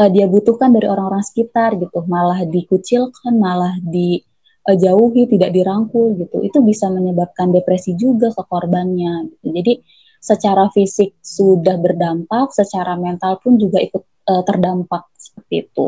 uh, 0.02 0.10
dia 0.10 0.26
butuhkan 0.26 0.74
dari 0.74 0.90
orang-orang 0.90 1.22
sekitar 1.22 1.78
gitu, 1.78 2.02
malah 2.10 2.42
dikucilkan, 2.46 3.34
malah 3.38 3.78
dijauhi, 3.86 5.30
tidak 5.30 5.54
dirangkul 5.54 6.18
gitu. 6.18 6.42
Itu 6.42 6.66
bisa 6.66 6.90
menyebabkan 6.90 7.54
depresi 7.54 7.94
juga 7.94 8.34
ke 8.34 8.44
korbannya. 8.46 9.30
Gitu. 9.30 9.48
Jadi 9.54 9.74
secara 10.22 10.70
fisik 10.74 11.18
sudah 11.22 11.78
berdampak, 11.78 12.54
secara 12.54 12.98
mental 12.98 13.38
pun 13.42 13.58
juga 13.62 13.82
ikut 13.82 14.04
uh, 14.30 14.44
terdampak 14.46 15.10
seperti 15.18 15.70
itu. 15.70 15.88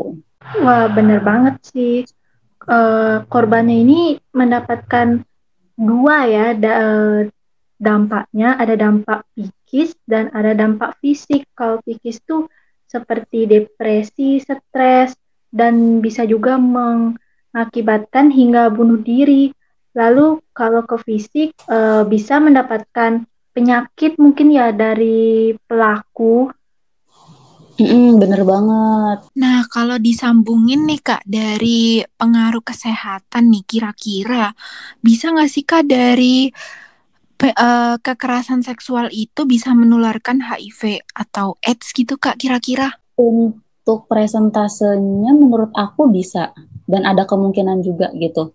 Wah, 0.62 0.86
bener 0.92 1.24
banget 1.24 1.54
sih. 1.64 1.96
Uh, 2.64 3.20
korbannya 3.28 3.76
ini 3.84 4.00
mendapatkan 4.32 5.20
dua 5.76 6.24
ya 6.24 6.46
da 6.56 6.76
dampaknya, 7.76 8.56
ada 8.56 8.74
dampak 8.78 9.26
psikis 9.74 9.98
dan 10.06 10.30
ada 10.30 10.54
dampak 10.54 10.94
fisik. 11.02 11.50
Kalau 11.58 11.82
psikis 11.82 12.22
tuh 12.22 12.46
seperti 12.86 13.50
depresi, 13.50 14.38
stres, 14.38 15.18
dan 15.50 15.98
bisa 15.98 16.22
juga 16.22 16.54
mengakibatkan 16.62 18.30
hingga 18.30 18.70
bunuh 18.70 19.02
diri. 19.02 19.50
Lalu 19.98 20.38
kalau 20.54 20.86
ke 20.86 20.94
fisik 21.02 21.58
e, 21.66 22.06
bisa 22.06 22.38
mendapatkan 22.38 23.26
penyakit 23.50 24.14
mungkin 24.22 24.54
ya 24.54 24.70
dari 24.70 25.58
pelaku. 25.66 26.54
Mm, 27.74 28.22
bener 28.22 28.46
banget. 28.46 29.18
Nah, 29.34 29.66
kalau 29.66 29.98
disambungin 29.98 30.86
nih 30.86 31.02
Kak 31.02 31.26
dari 31.26 32.06
pengaruh 32.14 32.62
kesehatan 32.62 33.50
nih 33.50 33.66
kira-kira 33.66 34.54
bisa 35.02 35.34
nggak 35.34 35.50
sih 35.50 35.66
Kak 35.66 35.82
dari 35.90 36.54
uh, 37.42 37.96
kekerasan 37.98 38.62
seksual 38.62 39.10
itu 39.10 39.46
bisa 39.48 39.74
menularkan 39.74 40.40
HIV 40.44 41.02
atau 41.14 41.58
AIDS 41.64 41.90
gitu 41.90 42.14
Kak 42.20 42.38
kira-kira? 42.38 42.94
Untuk 43.18 44.06
presentasenya 44.06 45.32
menurut 45.34 45.74
aku 45.74 46.10
bisa 46.10 46.54
dan 46.86 47.02
ada 47.08 47.24
kemungkinan 47.24 47.82
juga 47.82 48.12
gitu. 48.16 48.54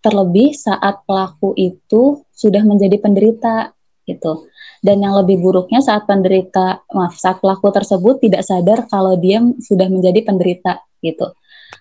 Terlebih 0.00 0.56
saat 0.56 1.04
pelaku 1.04 1.52
itu 1.58 2.24
sudah 2.32 2.64
menjadi 2.64 2.96
penderita 2.96 3.76
gitu. 4.08 4.48
Dan 4.80 5.04
yang 5.04 5.12
lebih 5.20 5.44
buruknya 5.44 5.84
saat 5.84 6.08
penderita, 6.08 6.80
maaf, 6.96 7.12
saat 7.20 7.38
pelaku 7.44 7.68
tersebut 7.68 8.24
tidak 8.24 8.42
sadar 8.48 8.88
kalau 8.88 9.12
dia 9.20 9.44
sudah 9.60 9.92
menjadi 9.92 10.24
penderita 10.24 10.80
gitu. 11.04 11.36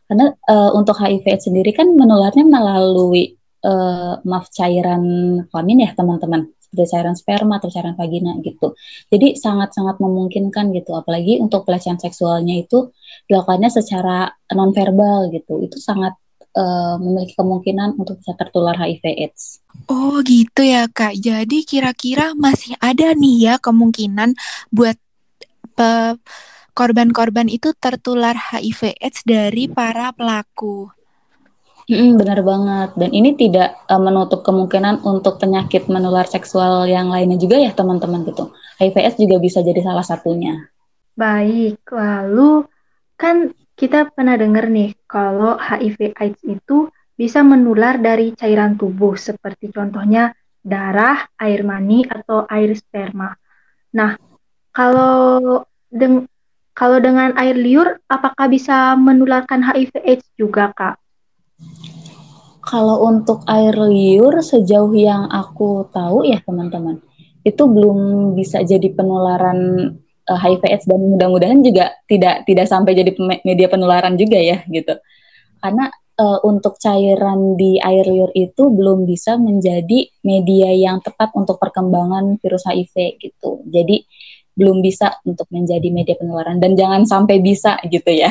Karena 0.05 0.35
uh, 0.51 0.75
untuk 0.75 0.99
HIV 0.99 1.25
sendiri 1.39 1.71
kan 1.71 1.87
menularnya 1.95 2.43
melalui 2.43 3.38
uh, 3.65 4.21
maaf 4.23 4.47
cairan 4.53 5.03
kelamin 5.49 5.87
ya 5.87 5.91
teman-teman 5.95 6.51
seperti 6.69 6.85
cairan 6.93 7.17
sperma 7.17 7.57
atau 7.57 7.69
cairan 7.73 7.97
vagina 7.97 8.37
gitu. 8.45 8.77
Jadi 9.09 9.33
sangat-sangat 9.33 9.97
memungkinkan 9.97 10.69
gitu, 10.77 10.93
apalagi 10.93 11.41
untuk 11.41 11.65
pelecehan 11.65 11.97
seksualnya 11.97 12.61
itu 12.61 12.93
dilakukannya 13.25 13.73
secara 13.73 14.29
nonverbal 14.53 15.33
gitu. 15.33 15.65
Itu 15.65 15.81
sangat 15.81 16.13
uh, 16.53 17.01
memiliki 17.01 17.33
kemungkinan 17.33 17.97
untuk 17.97 18.21
bisa 18.21 18.37
tertular 18.37 18.77
HIV/AIDS. 18.77 19.65
Oh 19.89 20.21
gitu 20.21 20.61
ya 20.61 20.85
kak. 20.85 21.17
Jadi 21.17 21.65
kira-kira 21.65 22.37
masih 22.37 22.77
ada 22.77 23.17
nih 23.17 23.49
ya 23.49 23.55
kemungkinan 23.57 24.37
buat 24.69 24.95
korban-korban 26.75 27.47
itu 27.47 27.71
tertular 27.79 28.35
HIV/AIDS 28.35 29.23
dari 29.23 29.71
para 29.71 30.11
pelaku. 30.11 30.98
Mm, 31.89 32.21
benar 32.21 32.45
banget. 32.45 32.89
Dan 32.93 33.09
ini 33.09 33.33
tidak 33.33 33.73
uh, 33.89 33.97
menutup 33.97 34.45
kemungkinan 34.45 35.01
untuk 35.01 35.41
penyakit 35.41 35.89
menular 35.89 36.29
seksual 36.29 36.85
yang 36.85 37.09
lainnya 37.09 37.41
juga 37.41 37.57
ya 37.57 37.73
teman-teman 37.73 38.29
gitu. 38.29 38.53
HIVS 38.77 39.17
juga 39.17 39.41
bisa 39.41 39.65
jadi 39.65 39.81
salah 39.81 40.05
satunya. 40.05 40.69
Baik, 41.17 41.81
lalu 41.89 42.69
kan 43.17 43.51
kita 43.73 44.13
pernah 44.13 44.37
dengar 44.37 44.69
nih 44.69 44.93
kalau 45.09 45.57
HIV 45.57 46.13
AIDS 46.13 46.39
itu 46.45 46.93
bisa 47.17 47.41
menular 47.41 47.97
dari 47.99 48.37
cairan 48.37 48.77
tubuh 48.77 49.17
seperti 49.17 49.73
contohnya 49.73 50.31
darah, 50.61 51.25
air 51.41 51.65
mani 51.65 52.05
atau 52.05 52.45
air 52.47 52.71
sperma. 52.77 53.33
Nah, 53.97 54.15
kalau 54.71 55.65
deng 55.89 56.29
kalau 56.77 57.01
dengan 57.01 57.35
air 57.35 57.57
liur 57.57 57.99
apakah 58.07 58.47
bisa 58.47 58.93
menularkan 58.95 59.65
HIV 59.65 59.93
AIDS 60.05 60.27
juga, 60.37 60.71
Kak? 60.71 61.08
Kalau 62.69 63.01
untuk 63.01 63.41
air 63.49 63.73
liur 63.73 64.45
sejauh 64.45 64.93
yang 64.93 65.25
aku 65.25 65.89
tahu 65.89 66.21
ya 66.29 66.37
teman-teman, 66.45 67.01
itu 67.41 67.65
belum 67.65 68.31
bisa 68.37 68.61
jadi 68.61 68.93
penularan 68.93 69.89
uh, 70.29 70.37
eh, 70.37 70.37
HIV/AIDS 70.37 70.85
dan 70.85 71.01
mudah-mudahan 71.01 71.65
juga 71.65 71.97
tidak 72.05 72.45
tidak 72.45 72.69
sampai 72.69 72.93
jadi 72.93 73.09
media 73.41 73.67
penularan 73.73 74.13
juga 74.21 74.37
ya 74.37 74.61
gitu. 74.69 74.93
Karena 75.57 75.89
uh, 76.21 76.39
untuk 76.45 76.77
cairan 76.77 77.57
di 77.57 77.81
air 77.81 78.05
liur 78.05 78.29
itu 78.37 78.69
belum 78.69 79.09
bisa 79.09 79.41
menjadi 79.41 80.05
media 80.21 80.69
yang 80.69 81.01
tepat 81.01 81.33
untuk 81.33 81.57
perkembangan 81.57 82.37
virus 82.37 82.69
HIV 82.69 83.17
gitu. 83.17 83.65
Jadi 83.65 84.05
belum 84.53 84.85
bisa 84.85 85.17
untuk 85.23 85.49
menjadi 85.49 85.89
media 85.89 86.19
penularan 86.19 86.61
dan 86.61 86.77
jangan 86.77 87.07
sampai 87.07 87.41
bisa 87.41 87.81
gitu 87.89 88.13
ya. 88.13 88.29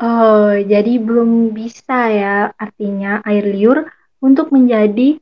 Oh, 0.00 0.56
jadi 0.56 0.96
belum 0.96 1.52
bisa 1.52 2.08
ya 2.08 2.56
artinya 2.56 3.20
air 3.28 3.44
liur 3.44 3.84
untuk 4.24 4.48
menjadi 4.48 5.20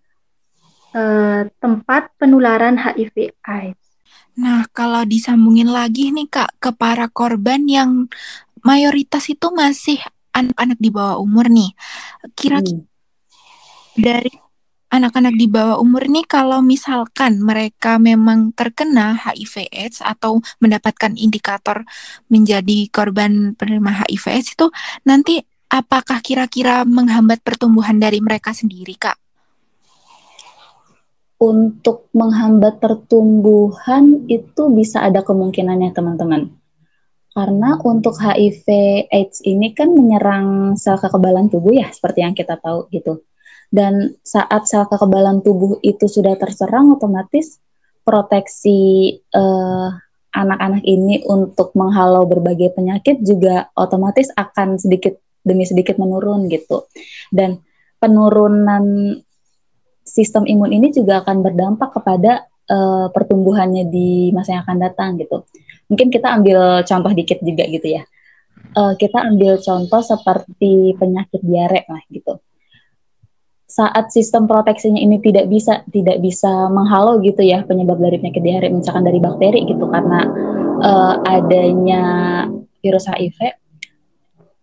uh, 0.95 1.51
tempat 1.59 2.15
penularan 2.15 2.79
HIV 2.79 3.35
AIDS. 3.43 3.83
Nah, 4.39 4.71
kalau 4.71 5.03
disambungin 5.03 5.67
lagi 5.67 6.15
nih 6.15 6.31
Kak 6.31 6.63
ke 6.63 6.71
para 6.71 7.11
korban 7.11 7.67
yang 7.67 8.07
mayoritas 8.63 9.27
itu 9.27 9.51
masih 9.51 9.99
anak-anak 10.31 10.79
di 10.79 10.91
bawah 10.95 11.19
umur 11.19 11.51
nih. 11.51 11.75
Kira-kira 12.39 12.79
hmm. 12.79 12.87
dari 13.99 14.31
anak-anak 14.89 15.37
di 15.37 15.47
bawah 15.49 15.77
umur 15.81 16.09
ini 16.09 16.25
kalau 16.25 16.65
misalkan 16.65 17.45
mereka 17.45 18.01
memang 18.01 18.57
terkena 18.57 19.17
HIV 19.17 19.69
AIDS 19.69 19.99
atau 20.01 20.41
mendapatkan 20.59 21.13
indikator 21.15 21.85
menjadi 22.33 22.89
korban 22.89 23.53
penerima 23.53 24.05
HIV 24.05 24.25
AIDS 24.33 24.49
itu 24.57 24.67
nanti 25.05 25.45
apakah 25.69 26.25
kira-kira 26.25 26.83
menghambat 26.89 27.45
pertumbuhan 27.45 28.01
dari 28.01 28.19
mereka 28.25 28.57
sendiri, 28.57 28.97
Kak? 28.97 29.17
Untuk 31.39 32.11
menghambat 32.11 32.83
pertumbuhan 32.83 34.27
itu 34.27 34.63
bisa 34.75 35.07
ada 35.07 35.23
kemungkinannya, 35.23 35.95
teman-teman. 35.95 36.51
Karena 37.31 37.79
untuk 37.79 38.19
HIV 38.19 38.67
AIDS 39.07 39.47
ini 39.47 39.71
kan 39.71 39.95
menyerang 39.95 40.75
sel 40.75 40.99
kekebalan 40.99 41.47
tubuh 41.47 41.71
ya, 41.71 41.87
seperti 41.95 42.27
yang 42.27 42.35
kita 42.35 42.59
tahu 42.59 42.91
gitu. 42.91 43.23
Dan 43.69 44.17
saat 44.25 44.65
sel 44.65 44.89
kekebalan 44.89 45.45
tubuh 45.45 45.77
itu 45.85 46.09
sudah 46.09 46.35
terserang, 46.41 46.97
otomatis 46.97 47.61
proteksi 48.01 49.13
uh, 49.37 49.93
anak-anak 50.33 50.85
ini 50.89 51.21
untuk 51.29 51.77
menghalau 51.77 52.25
berbagai 52.25 52.73
penyakit 52.73 53.21
juga 53.21 53.69
otomatis 53.77 54.33
akan 54.33 54.81
sedikit 54.81 55.21
demi 55.45 55.69
sedikit 55.69 56.01
menurun 56.01 56.49
gitu. 56.49 56.89
Dan 57.29 57.61
penurunan 58.01 59.17
sistem 60.09 60.49
imun 60.49 60.73
ini 60.73 60.89
juga 60.89 61.21
akan 61.21 61.45
berdampak 61.45 61.93
kepada 61.93 62.49
uh, 62.73 63.13
pertumbuhannya 63.13 63.93
di 63.93 64.33
masa 64.33 64.57
yang 64.57 64.65
akan 64.65 64.79
datang 64.81 65.11
gitu. 65.21 65.45
Mungkin 65.93 66.09
kita 66.09 66.33
ambil 66.33 66.85
contoh 66.85 67.13
dikit 67.13 67.45
juga 67.45 67.65
gitu 67.69 67.89
ya. 68.01 68.03
Uh, 68.77 68.93
kita 68.97 69.25
ambil 69.25 69.61
contoh 69.61 70.01
seperti 70.01 70.97
penyakit 70.97 71.41
diare 71.45 71.85
lah 71.89 72.03
gitu. 72.09 72.41
Saat 73.69 74.17
sistem 74.17 74.49
proteksinya 74.49 74.97
ini 74.97 75.21
tidak 75.21 75.53
bisa 75.53 75.85
tidak 75.93 76.25
bisa 76.25 76.73
menghalau 76.73 77.21
gitu 77.21 77.45
ya 77.45 77.61
penyebab 77.69 78.01
dari 78.01 78.17
penyakit 78.17 78.41
diare 78.41 78.69
misalkan 78.73 79.05
dari 79.05 79.21
bakteri 79.21 79.69
gitu 79.69 79.85
karena 79.93 80.25
uh, 80.81 81.15
adanya 81.29 82.05
virus 82.81 83.05
HIV 83.13 83.61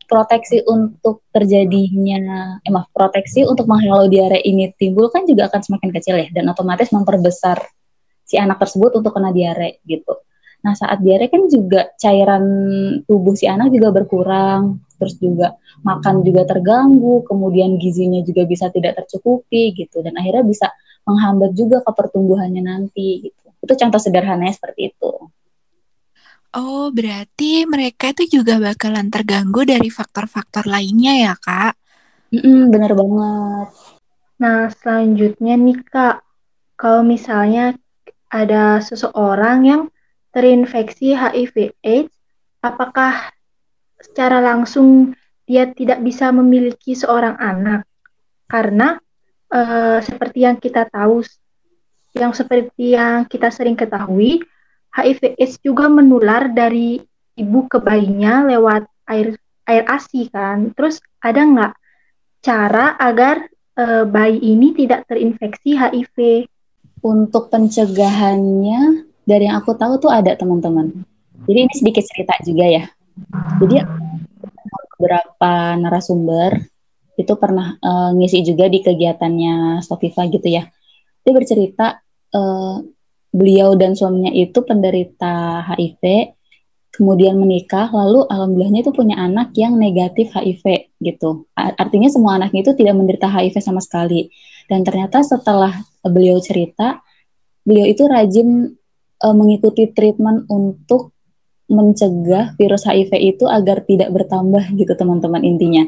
proteksi 0.05 0.61
untuk 0.65 1.25
terjadinya 1.33 2.61
eh 2.61 2.71
maaf 2.73 2.89
proteksi 2.93 3.41
untuk 3.45 3.65
menghalau 3.65 4.05
diare 4.05 4.37
ini 4.41 4.69
timbul 4.77 5.09
kan 5.09 5.25
juga 5.25 5.49
akan 5.49 5.61
semakin 5.61 5.89
kecil 5.93 6.15
ya 6.21 6.29
dan 6.33 6.45
otomatis 6.49 6.93
memperbesar 6.93 7.57
si 8.25 8.37
anak 8.37 8.57
tersebut 8.61 8.97
untuk 8.97 9.13
kena 9.13 9.29
diare 9.33 9.81
gitu. 9.85 10.17
Nah 10.65 10.73
saat 10.73 11.01
diare 11.01 11.29
kan 11.29 11.45
juga 11.45 11.93
cairan 11.97 12.45
tubuh 13.05 13.37
si 13.37 13.45
anak 13.45 13.69
juga 13.69 13.93
berkurang, 13.93 14.81
terus 14.95 15.15
juga 15.19 15.59
makan 15.83 16.23
juga 16.23 16.47
terganggu, 16.47 17.21
kemudian 17.27 17.75
gizinya 17.77 18.23
juga 18.23 18.47
bisa 18.47 18.71
tidak 18.71 18.97
tercukupi 19.03 19.75
gitu 19.75 20.01
dan 20.01 20.15
akhirnya 20.15 20.43
bisa 20.47 20.67
menghambat 21.05 21.53
juga 21.53 21.85
ke 21.85 21.91
pertumbuhannya 21.93 22.63
nanti 22.65 23.29
gitu. 23.29 23.45
Itu 23.61 23.73
contoh 23.77 23.99
sederhananya 24.01 24.55
seperti 24.55 24.95
itu. 24.95 25.11
Oh, 26.55 26.87
berarti 26.87 27.67
mereka 27.67 28.15
itu 28.15 28.39
juga 28.39 28.55
bakalan 28.55 29.11
terganggu 29.11 29.67
dari 29.67 29.91
faktor-faktor 29.91 30.63
lainnya 30.63 31.27
ya, 31.27 31.33
Kak? 31.35 31.75
Mm-mm, 32.31 32.71
bener 32.71 32.95
banget. 32.95 33.67
Nah, 34.39 34.71
selanjutnya 34.71 35.59
nih, 35.59 35.79
Kak. 35.83 36.23
Kalau 36.79 37.03
misalnya 37.03 37.75
ada 38.31 38.79
seseorang 38.79 39.67
yang 39.67 39.81
terinfeksi 40.31 41.11
HIV 41.11 41.75
AIDS, 41.83 42.15
apakah 42.63 43.34
secara 44.05 44.39
langsung 44.39 45.17
dia 45.49 45.69
tidak 45.73 46.01
bisa 46.05 46.29
memiliki 46.29 46.93
seorang 46.93 47.35
anak? 47.41 47.89
Karena 48.45 49.01
uh, 49.49 49.99
seperti 50.05 50.45
yang 50.45 50.61
kita 50.61 50.85
tahu, 50.87 51.25
yang 52.13 52.31
seperti 52.31 52.93
yang 52.93 53.25
kita 53.25 53.49
sering 53.49 53.73
ketahui, 53.73 54.45
HIV 54.95 55.35
AIDS 55.35 55.59
juga 55.59 55.91
menular 55.91 56.47
dari 56.55 57.03
ibu 57.35 57.67
ke 57.67 57.83
bayinya 57.83 58.47
lewat 58.47 58.87
air 59.11 59.35
air 59.67 59.83
ASI 59.83 60.31
kan. 60.31 60.71
Terus 60.71 61.03
ada 61.19 61.41
nggak 61.43 61.73
cara 62.39 62.95
agar 62.95 63.49
e, 63.75 63.83
bayi 64.07 64.39
ini 64.39 64.71
tidak 64.71 65.09
terinfeksi 65.11 65.75
HIV? 65.75 66.47
Untuk 67.05 67.53
pencegahannya 67.53 69.05
dari 69.29 69.45
yang 69.45 69.61
aku 69.61 69.77
tahu 69.77 70.01
tuh 70.01 70.09
ada 70.09 70.33
teman-teman. 70.33 71.05
Jadi 71.45 71.59
ini 71.69 71.73
sedikit 71.77 72.01
cerita 72.01 72.33
juga 72.41 72.65
ya. 72.65 72.83
Jadi 73.63 73.75
beberapa 74.95 75.53
narasumber 75.79 76.59
itu 77.15 77.33
pernah 77.39 77.79
uh, 77.79 78.11
ngisi 78.11 78.43
juga 78.43 78.67
di 78.67 78.83
kegiatannya 78.83 79.79
Stofifa 79.79 80.27
gitu 80.27 80.47
ya. 80.51 80.67
Dia 81.23 81.31
bercerita 81.31 82.03
uh, 82.35 82.75
beliau 83.31 83.75
dan 83.79 83.95
suaminya 83.95 84.31
itu 84.31 84.59
penderita 84.63 85.63
HIV, 85.63 86.35
kemudian 86.95 87.35
menikah, 87.39 87.91
lalu 87.91 88.23
alhamdulillahnya 88.27 88.87
itu 88.87 88.91
punya 88.95 89.15
anak 89.19 89.51
yang 89.55 89.75
negatif 89.79 90.31
HIV 90.35 90.91
gitu. 91.03 91.47
Artinya 91.55 92.07
semua 92.11 92.39
anaknya 92.39 92.67
itu 92.67 92.73
tidak 92.75 92.95
menderita 92.95 93.27
HIV 93.31 93.59
sama 93.63 93.79
sekali. 93.83 94.31
Dan 94.67 94.83
ternyata 94.83 95.23
setelah 95.23 95.71
beliau 96.03 96.39
cerita, 96.43 96.99
beliau 97.63 97.87
itu 97.87 98.03
rajin 98.07 98.75
uh, 99.23 99.35
mengikuti 99.35 99.91
treatment 99.91 100.47
untuk 100.51 101.14
mencegah 101.65 102.53
virus 102.59 102.85
HIV 102.85 103.11
itu 103.17 103.45
agar 103.49 103.81
tidak 103.89 104.13
bertambah 104.13 104.63
gitu 104.77 104.93
teman-teman 104.93 105.41
intinya. 105.41 105.83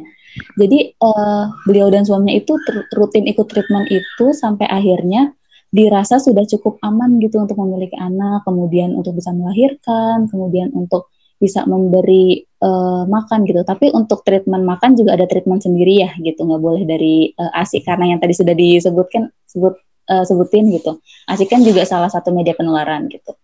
Jadi 0.58 0.94
uh, 1.02 1.50
beliau 1.66 1.90
dan 1.90 2.06
suaminya 2.06 2.38
itu 2.38 2.54
rutin 2.94 3.26
ikut 3.26 3.46
treatment 3.50 3.90
itu 3.90 4.26
sampai 4.34 4.70
akhirnya 4.70 5.34
dirasa 5.74 6.18
sudah 6.22 6.48
cukup 6.48 6.80
aman 6.86 7.20
gitu 7.20 7.42
untuk 7.44 7.60
memiliki 7.60 7.98
anak, 8.00 8.46
kemudian 8.48 8.96
untuk 8.96 9.18
bisa 9.18 9.36
melahirkan, 9.36 10.30
kemudian 10.32 10.72
untuk 10.72 11.12
bisa 11.38 11.68
memberi 11.70 12.42
uh, 12.64 13.06
makan 13.06 13.46
gitu. 13.46 13.62
Tapi 13.62 13.94
untuk 13.94 14.26
treatment 14.26 14.66
makan 14.66 14.98
juga 14.98 15.14
ada 15.18 15.30
treatment 15.30 15.62
sendiri 15.62 16.02
ya 16.06 16.12
gitu, 16.18 16.46
nggak 16.48 16.62
boleh 16.62 16.84
dari 16.88 17.30
uh, 17.36 17.52
ASI 17.54 17.84
karena 17.86 18.16
yang 18.16 18.20
tadi 18.22 18.34
sudah 18.34 18.56
disebutkan 18.58 19.30
sebut 19.46 19.76
uh, 20.10 20.24
sebutin 20.26 20.72
gitu. 20.74 20.98
ASI 21.30 21.46
kan 21.46 21.62
juga 21.62 21.86
salah 21.86 22.10
satu 22.10 22.34
media 22.34 22.56
penularan 22.58 23.06
gitu. 23.12 23.36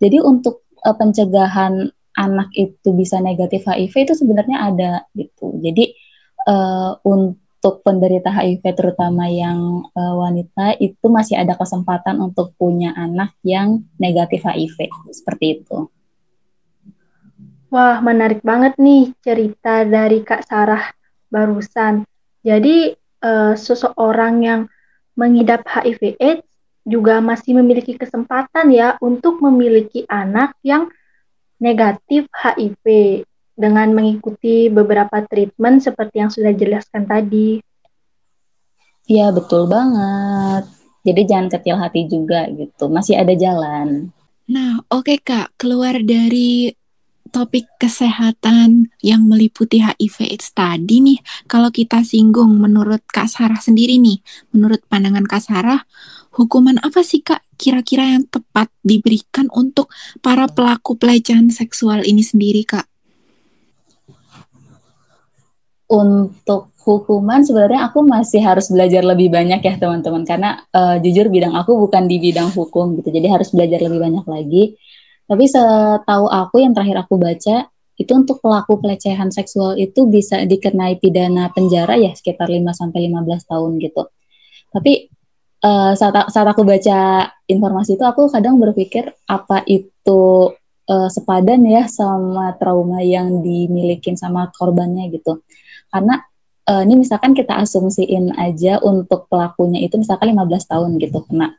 Jadi 0.00 0.16
untuk 0.20 0.64
uh, 0.84 0.96
pencegahan 0.96 1.92
anak 2.18 2.50
itu 2.52 2.88
bisa 2.92 3.22
negatif 3.22 3.64
HIV 3.64 4.10
itu 4.10 4.14
sebenarnya 4.18 4.58
ada 4.72 4.92
gitu. 5.16 5.56
Jadi 5.62 5.94
uh, 6.48 6.98
untuk 7.06 7.80
penderita 7.86 8.28
HIV 8.32 8.64
terutama 8.76 9.30
yang 9.30 9.88
uh, 9.94 10.14
wanita 10.18 10.76
itu 10.82 11.06
masih 11.08 11.38
ada 11.40 11.54
kesempatan 11.56 12.18
untuk 12.20 12.52
punya 12.58 12.92
anak 12.96 13.32
yang 13.46 13.86
negatif 13.96 14.44
HIV 14.44 14.90
seperti 15.14 15.62
itu. 15.62 15.88
Wah, 17.70 18.02
menarik 18.02 18.42
banget 18.42 18.74
nih 18.82 19.14
cerita 19.22 19.86
dari 19.86 20.26
Kak 20.26 20.42
Sarah 20.42 20.90
barusan. 21.30 22.02
Jadi 22.42 22.98
uh, 23.22 23.54
seseorang 23.54 24.42
yang 24.42 24.60
mengidap 25.14 25.62
HIV 25.70 26.18
AIDS 26.18 26.49
juga 26.90 27.22
masih 27.22 27.54
memiliki 27.62 27.94
kesempatan 27.94 28.74
ya 28.74 28.98
untuk 28.98 29.38
memiliki 29.38 30.02
anak 30.10 30.58
yang 30.66 30.90
negatif 31.62 32.26
HIV 32.34 32.82
dengan 33.54 33.92
mengikuti 33.94 34.66
beberapa 34.66 35.22
treatment 35.22 35.84
seperti 35.84 36.16
yang 36.18 36.32
sudah 36.32 36.50
jelaskan 36.56 37.06
tadi. 37.06 37.62
Iya, 39.06 39.30
betul 39.30 39.70
banget. 39.70 40.66
Jadi 41.06 41.20
jangan 41.28 41.48
kecil 41.48 41.76
hati 41.78 42.10
juga 42.10 42.48
gitu. 42.50 42.90
Masih 42.90 43.16
ada 43.20 43.32
jalan. 43.36 44.10
Nah, 44.50 44.82
oke 44.90 45.14
okay, 45.14 45.18
Kak, 45.22 45.54
keluar 45.60 45.94
dari 46.02 46.74
topik 47.30 47.70
kesehatan 47.78 48.90
yang 49.00 49.22
meliputi 49.30 49.78
HIV 49.78 50.34
AIDS 50.34 50.50
tadi 50.50 50.98
nih, 50.98 51.18
kalau 51.46 51.70
kita 51.70 52.02
singgung 52.02 52.58
menurut 52.58 53.00
Kak 53.06 53.30
Sarah 53.30 53.62
sendiri 53.62 54.02
nih, 54.02 54.18
menurut 54.50 54.82
pandangan 54.90 55.24
Kak 55.24 55.42
Sarah, 55.46 55.86
hukuman 56.34 56.78
apa 56.82 57.02
sih 57.02 57.22
Kak 57.22 57.42
kira-kira 57.60 58.06
yang 58.16 58.24
tepat 58.26 58.70
diberikan 58.80 59.50
untuk 59.52 59.90
para 60.24 60.46
pelaku 60.48 60.96
pelecehan 60.96 61.50
seksual 61.52 62.02
ini 62.06 62.24
sendiri 62.24 62.64
Kak? 62.64 62.86
untuk 65.90 66.70
hukuman 66.86 67.42
sebenarnya 67.42 67.90
aku 67.90 68.06
masih 68.06 68.38
harus 68.46 68.70
belajar 68.70 69.02
lebih 69.02 69.26
banyak 69.26 69.58
ya 69.58 69.74
teman-teman 69.74 70.22
karena 70.22 70.62
uh, 70.70 71.02
jujur 71.02 71.26
bidang 71.26 71.50
aku 71.50 71.74
bukan 71.74 72.06
di 72.06 72.22
bidang 72.22 72.54
hukum 72.54 72.94
gitu 72.94 73.10
jadi 73.10 73.26
harus 73.26 73.50
belajar 73.50 73.82
lebih 73.82 73.98
banyak 73.98 74.22
lagi 74.22 74.78
tapi 75.26 75.50
setahu 75.50 76.30
aku 76.30 76.62
yang 76.62 76.74
terakhir 76.78 77.02
aku 77.02 77.18
baca 77.18 77.66
itu 78.00 78.12
untuk 78.16 78.40
pelaku 78.40 78.80
pelecehan 78.80 79.28
seksual 79.28 79.76
itu 79.76 80.08
bisa 80.08 80.40
dikenai 80.48 80.96
pidana 80.96 81.52
penjara 81.52 82.00
ya 82.00 82.16
sekitar 82.16 82.48
5 82.48 82.64
sampai 82.72 83.12
15 83.12 83.44
tahun 83.44 83.76
gitu. 83.76 84.08
Tapi 84.72 85.12
uh, 85.64 85.92
saat 85.96 86.14
saat 86.32 86.48
aku 86.48 86.62
baca 86.62 87.30
informasi 87.48 87.96
itu 87.96 88.04
aku 88.04 88.28
kadang 88.28 88.56
berpikir 88.60 89.12
apa 89.28 89.64
itu 89.64 90.54
uh, 90.88 91.08
sepadan 91.08 91.64
ya 91.64 91.88
sama 91.88 92.56
trauma 92.56 93.00
yang 93.00 93.40
dimilikin 93.40 94.14
sama 94.16 94.48
korbannya 94.54 95.08
gitu 95.12 95.40
karena 95.90 96.22
uh, 96.70 96.82
ini 96.86 97.02
misalkan 97.02 97.34
kita 97.34 97.58
asumsiin 97.58 98.38
aja 98.38 98.78
untuk 98.82 99.26
pelakunya 99.26 99.82
itu 99.82 99.98
misalkan 99.98 100.30
15 100.30 100.70
tahun 100.70 100.90
gitu 101.02 101.26
kena. 101.26 101.58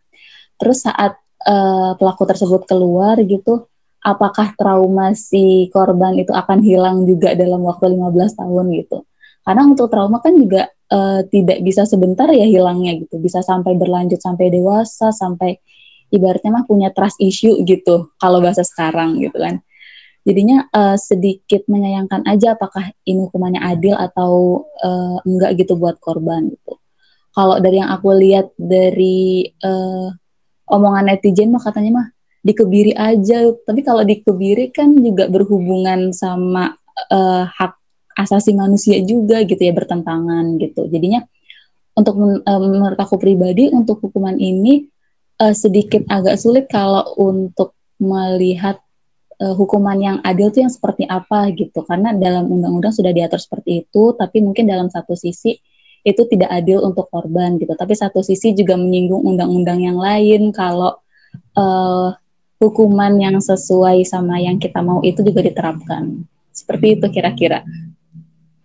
Terus 0.56 0.88
saat 0.88 1.20
uh, 1.44 1.92
pelaku 2.00 2.24
tersebut 2.24 2.64
keluar 2.64 3.20
gitu, 3.20 3.68
apakah 4.00 4.56
trauma 4.56 5.12
si 5.18 5.68
korban 5.76 6.16
itu 6.16 6.32
akan 6.32 6.64
hilang 6.64 7.04
juga 7.04 7.36
dalam 7.36 7.60
waktu 7.68 7.92
15 7.98 8.40
tahun 8.40 8.66
gitu. 8.80 9.04
Karena 9.42 9.62
untuk 9.68 9.90
trauma 9.92 10.22
kan 10.24 10.38
juga 10.38 10.72
uh, 10.92 11.24
tidak 11.32 11.64
bisa 11.64 11.88
sebentar 11.88 12.28
ya 12.30 12.46
hilangnya 12.46 13.00
gitu, 13.02 13.18
bisa 13.18 13.40
sampai 13.42 13.80
berlanjut 13.80 14.20
sampai 14.20 14.52
dewasa, 14.52 15.16
sampai 15.16 15.58
ibaratnya 16.12 16.52
mah 16.62 16.66
punya 16.68 16.92
trust 16.92 17.18
issue 17.24 17.56
gitu 17.64 18.12
kalau 18.20 18.44
bahasa 18.44 18.62
sekarang 18.68 19.18
gitu 19.24 19.40
kan. 19.40 19.64
jadinya 20.22 20.70
uh, 20.70 20.98
sedikit 20.98 21.66
menyayangkan 21.66 22.22
aja 22.30 22.54
apakah 22.54 22.94
ini 23.10 23.26
hukumannya 23.26 23.62
adil 23.62 23.98
atau 23.98 24.66
uh, 24.86 25.18
enggak 25.26 25.58
gitu 25.58 25.74
buat 25.78 25.98
korban 25.98 26.54
gitu. 26.54 26.78
Kalau 27.32 27.58
dari 27.58 27.80
yang 27.82 27.90
aku 27.90 28.12
lihat 28.12 28.54
dari 28.60 29.50
uh, 29.64 30.14
omongan 30.70 31.10
netizen 31.10 31.50
mah 31.50 31.64
katanya 31.64 31.92
mah 32.04 32.08
dikebiri 32.46 32.94
aja. 32.94 33.50
Tapi 33.66 33.82
kalau 33.82 34.06
dikebiri 34.06 34.70
kan 34.70 34.94
juga 35.00 35.26
berhubungan 35.32 36.14
sama 36.14 36.76
uh, 37.10 37.50
hak 37.50 37.81
asasi 38.18 38.56
manusia 38.56 39.00
juga 39.04 39.44
gitu 39.44 39.60
ya 39.60 39.74
bertentangan 39.76 40.58
gitu. 40.60 40.88
Jadinya 40.92 41.24
untuk 41.96 42.16
uh, 42.18 42.62
menurut 42.62 43.00
aku 43.00 43.20
pribadi 43.20 43.68
untuk 43.72 44.00
hukuman 44.04 44.36
ini 44.40 44.88
uh, 45.44 45.56
sedikit 45.56 46.08
agak 46.08 46.40
sulit 46.40 46.66
kalau 46.72 47.04
untuk 47.20 47.76
melihat 48.00 48.80
uh, 49.44 49.54
hukuman 49.58 49.98
yang 50.00 50.18
adil 50.24 50.50
itu 50.50 50.64
yang 50.64 50.74
seperti 50.74 51.04
apa 51.06 51.52
gitu. 51.54 51.84
Karena 51.84 52.16
dalam 52.16 52.48
undang-undang 52.48 52.96
sudah 52.96 53.12
diatur 53.12 53.42
seperti 53.42 53.86
itu 53.88 54.16
tapi 54.16 54.40
mungkin 54.40 54.68
dalam 54.68 54.88
satu 54.88 55.18
sisi 55.18 55.60
itu 56.02 56.22
tidak 56.26 56.50
adil 56.50 56.82
untuk 56.82 57.12
korban 57.14 57.62
gitu. 57.62 57.78
Tapi 57.78 57.94
satu 57.94 58.26
sisi 58.26 58.58
juga 58.58 58.74
menyinggung 58.80 59.22
undang-undang 59.22 59.86
yang 59.86 59.98
lain 60.02 60.50
kalau 60.50 60.98
uh, 61.58 62.10
hukuman 62.62 63.18
yang 63.18 63.38
sesuai 63.42 64.06
sama 64.06 64.38
yang 64.38 64.62
kita 64.62 64.82
mau 64.82 65.02
itu 65.02 65.22
juga 65.26 65.42
diterapkan. 65.42 66.26
Seperti 66.54 67.00
itu 67.00 67.06
kira-kira 67.10 67.66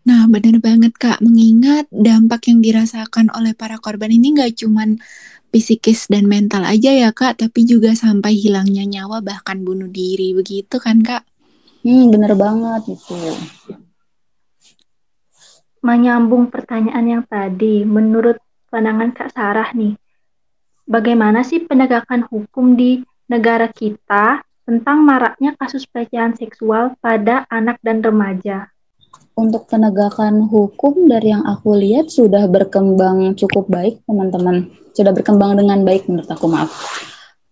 Nah, 0.06 0.30
benar 0.30 0.62
banget 0.62 0.94
Kak, 0.94 1.18
mengingat 1.18 1.90
dampak 1.90 2.46
yang 2.46 2.62
dirasakan 2.62 3.26
oleh 3.34 3.58
para 3.58 3.74
korban 3.82 4.14
ini 4.14 4.38
nggak 4.38 4.54
cuman 4.54 5.02
psikis 5.50 6.06
dan 6.06 6.30
mental 6.30 6.62
aja 6.62 6.94
ya 6.94 7.10
Kak, 7.10 7.42
tapi 7.42 7.66
juga 7.66 7.90
sampai 7.90 8.38
hilangnya 8.38 8.86
nyawa 8.86 9.18
bahkan 9.18 9.66
bunuh 9.66 9.90
diri 9.90 10.30
begitu 10.30 10.78
kan 10.78 11.02
Kak? 11.02 11.26
Hmm, 11.82 12.14
bener 12.14 12.38
banget 12.38 12.94
itu. 12.94 13.18
Menyambung 15.82 16.54
pertanyaan 16.54 17.06
yang 17.06 17.24
tadi, 17.26 17.82
menurut 17.82 18.38
pandangan 18.70 19.10
Kak 19.10 19.34
Sarah 19.34 19.74
nih, 19.74 19.98
bagaimana 20.86 21.42
sih 21.42 21.66
penegakan 21.66 22.22
hukum 22.30 22.78
di 22.78 23.02
negara 23.26 23.66
kita 23.66 24.46
tentang 24.62 25.02
maraknya 25.02 25.58
kasus 25.58 25.82
pelecehan 25.90 26.38
seksual 26.38 26.94
pada 27.02 27.42
anak 27.50 27.82
dan 27.82 28.06
remaja? 28.06 28.70
Untuk 29.37 29.68
penegakan 29.68 30.49
hukum 30.49 31.12
dari 31.12 31.29
yang 31.29 31.44
aku 31.44 31.77
lihat 31.77 32.09
sudah 32.09 32.49
berkembang 32.49 33.37
cukup 33.37 33.68
baik 33.68 34.01
teman-teman. 34.09 34.72
Sudah 34.96 35.12
berkembang 35.12 35.61
dengan 35.61 35.85
baik 35.85 36.09
menurut 36.09 36.27
aku 36.33 36.49
maaf. 36.49 36.72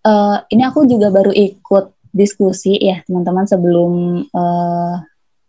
Uh, 0.01 0.41
ini 0.49 0.65
aku 0.65 0.89
juga 0.89 1.13
baru 1.13 1.29
ikut 1.29 1.93
diskusi 2.09 2.81
ya 2.81 3.05
teman-teman 3.05 3.45
sebelum 3.45 4.25
uh, 4.33 4.97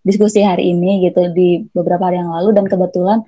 diskusi 0.04 0.44
hari 0.44 0.76
ini 0.76 1.08
gitu 1.08 1.32
di 1.32 1.64
beberapa 1.72 2.12
hari 2.12 2.20
yang 2.20 2.36
lalu. 2.36 2.52
Dan 2.52 2.68
kebetulan 2.68 3.24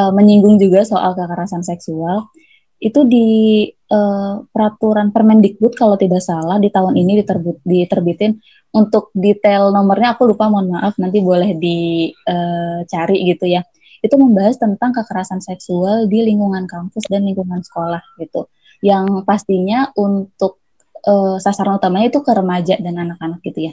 uh, 0.00 0.12
menyinggung 0.16 0.56
juga 0.56 0.88
soal 0.88 1.12
kekerasan 1.12 1.60
seksual. 1.60 2.32
Itu 2.80 3.04
di 3.04 3.68
uh, 3.92 4.40
peraturan 4.48 5.12
Permendikbud 5.12 5.76
kalau 5.76 6.00
tidak 6.00 6.24
salah 6.24 6.56
di 6.56 6.72
tahun 6.72 6.96
ini 6.96 7.20
diterbit, 7.20 7.60
diterbitin 7.60 8.40
untuk 8.74 9.10
detail 9.16 9.72
nomornya 9.72 10.14
aku 10.16 10.28
lupa 10.28 10.52
mohon 10.52 10.72
maaf 10.72 10.96
nanti 11.00 11.24
boleh 11.24 11.56
dicari 11.56 13.16
uh, 13.20 13.26
gitu 13.34 13.44
ya 13.48 13.64
itu 13.98 14.14
membahas 14.14 14.60
tentang 14.60 14.94
kekerasan 14.94 15.42
seksual 15.42 16.06
di 16.06 16.22
lingkungan 16.22 16.70
kampus 16.70 17.08
dan 17.10 17.26
lingkungan 17.26 17.64
sekolah 17.64 18.02
gitu 18.22 18.46
yang 18.84 19.26
pastinya 19.26 19.90
untuk 19.98 20.62
uh, 21.08 21.40
sasaran 21.42 21.80
utamanya 21.80 22.12
itu 22.12 22.20
ke 22.22 22.30
remaja 22.30 22.78
dan 22.78 22.94
anak-anak 22.94 23.42
gitu 23.42 23.72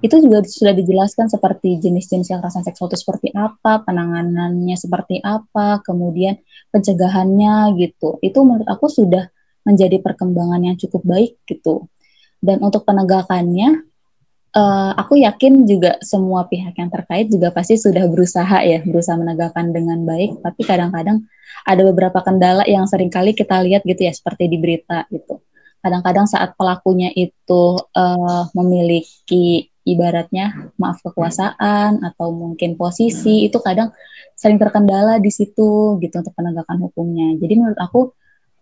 itu 0.00 0.16
juga 0.16 0.40
sudah 0.48 0.72
dijelaskan 0.72 1.28
seperti 1.28 1.76
jenis-jenis 1.76 2.32
kekerasan 2.32 2.64
seksual 2.64 2.88
itu 2.88 3.04
seperti 3.04 3.28
apa, 3.36 3.84
penanganannya 3.84 4.72
seperti 4.72 5.20
apa, 5.20 5.84
kemudian 5.84 6.40
pencegahannya 6.72 7.76
gitu. 7.76 8.16
Itu 8.24 8.40
menurut 8.48 8.64
aku 8.64 8.88
sudah 8.88 9.28
menjadi 9.68 10.00
perkembangan 10.00 10.64
yang 10.64 10.76
cukup 10.80 11.04
baik 11.04 11.36
gitu. 11.44 11.84
Dan 12.40 12.64
untuk 12.64 12.88
penegakannya, 12.88 13.89
uh, 14.56 14.92
aku 14.98 15.20
yakin 15.20 15.66
juga 15.66 15.98
semua 16.02 16.46
pihak 16.46 16.74
yang 16.78 16.90
terkait 16.90 17.30
juga 17.30 17.50
pasti 17.54 17.78
sudah 17.78 18.06
berusaha 18.06 18.62
ya, 18.62 18.82
berusaha 18.82 19.16
menegakkan 19.18 19.70
dengan 19.70 20.02
baik. 20.06 20.42
Tapi 20.42 20.60
kadang-kadang 20.66 21.26
ada 21.66 21.82
beberapa 21.86 22.22
kendala 22.22 22.64
yang 22.66 22.86
sering 22.86 23.12
kali 23.12 23.34
kita 23.36 23.60
lihat 23.62 23.82
gitu 23.86 24.06
ya, 24.06 24.12
seperti 24.14 24.50
di 24.50 24.56
berita 24.58 25.06
gitu. 25.10 25.42
Kadang-kadang 25.80 26.28
saat 26.28 26.54
pelakunya 26.60 27.08
itu 27.16 27.80
uh, 27.80 28.44
memiliki 28.52 29.72
ibaratnya 29.80 30.70
maaf 30.76 31.00
kekuasaan 31.00 32.04
atau 32.04 32.30
mungkin 32.36 32.76
posisi 32.76 33.48
itu 33.48 33.58
kadang 33.64 33.88
sering 34.36 34.60
terkendala 34.60 35.16
di 35.16 35.32
situ 35.32 35.96
gitu 36.00 36.14
untuk 36.20 36.36
penegakan 36.36 36.84
hukumnya. 36.84 37.32
Jadi 37.40 37.54
menurut 37.56 37.80
aku 37.80 38.12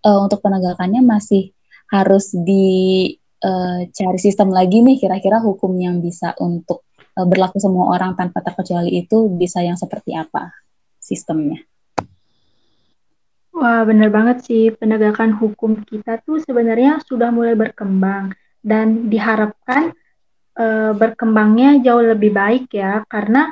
uh, 0.06 0.18
untuk 0.22 0.40
penegakannya 0.42 1.02
masih 1.02 1.50
harus 1.90 2.30
dicari 2.36 3.18
uh, 3.42 4.16
sistem 4.18 4.50
lagi 4.50 4.82
nih 4.82 4.98
kira-kira 4.98 5.38
hukum 5.42 5.74
yang 5.78 5.98
bisa 6.02 6.34
untuk 6.42 6.86
uh, 7.18 7.26
berlaku 7.26 7.58
semua 7.58 7.94
orang 7.94 8.14
tanpa 8.14 8.42
terkecuali 8.42 9.02
itu 9.02 9.30
bisa 9.34 9.62
yang 9.62 9.76
seperti 9.76 10.14
apa 10.14 10.54
sistemnya. 10.98 11.62
Wah, 13.58 13.82
benar 13.82 14.14
banget 14.14 14.46
sih. 14.46 14.70
Penegakan 14.70 15.34
hukum 15.34 15.82
kita 15.82 16.22
tuh 16.22 16.38
sebenarnya 16.38 17.02
sudah 17.02 17.34
mulai 17.34 17.58
berkembang 17.58 18.30
dan 18.62 19.10
diharapkan 19.10 19.90
uh, 20.54 20.92
berkembangnya 20.94 21.82
jauh 21.82 22.02
lebih 22.02 22.30
baik 22.30 22.70
ya 22.70 23.02
karena 23.10 23.50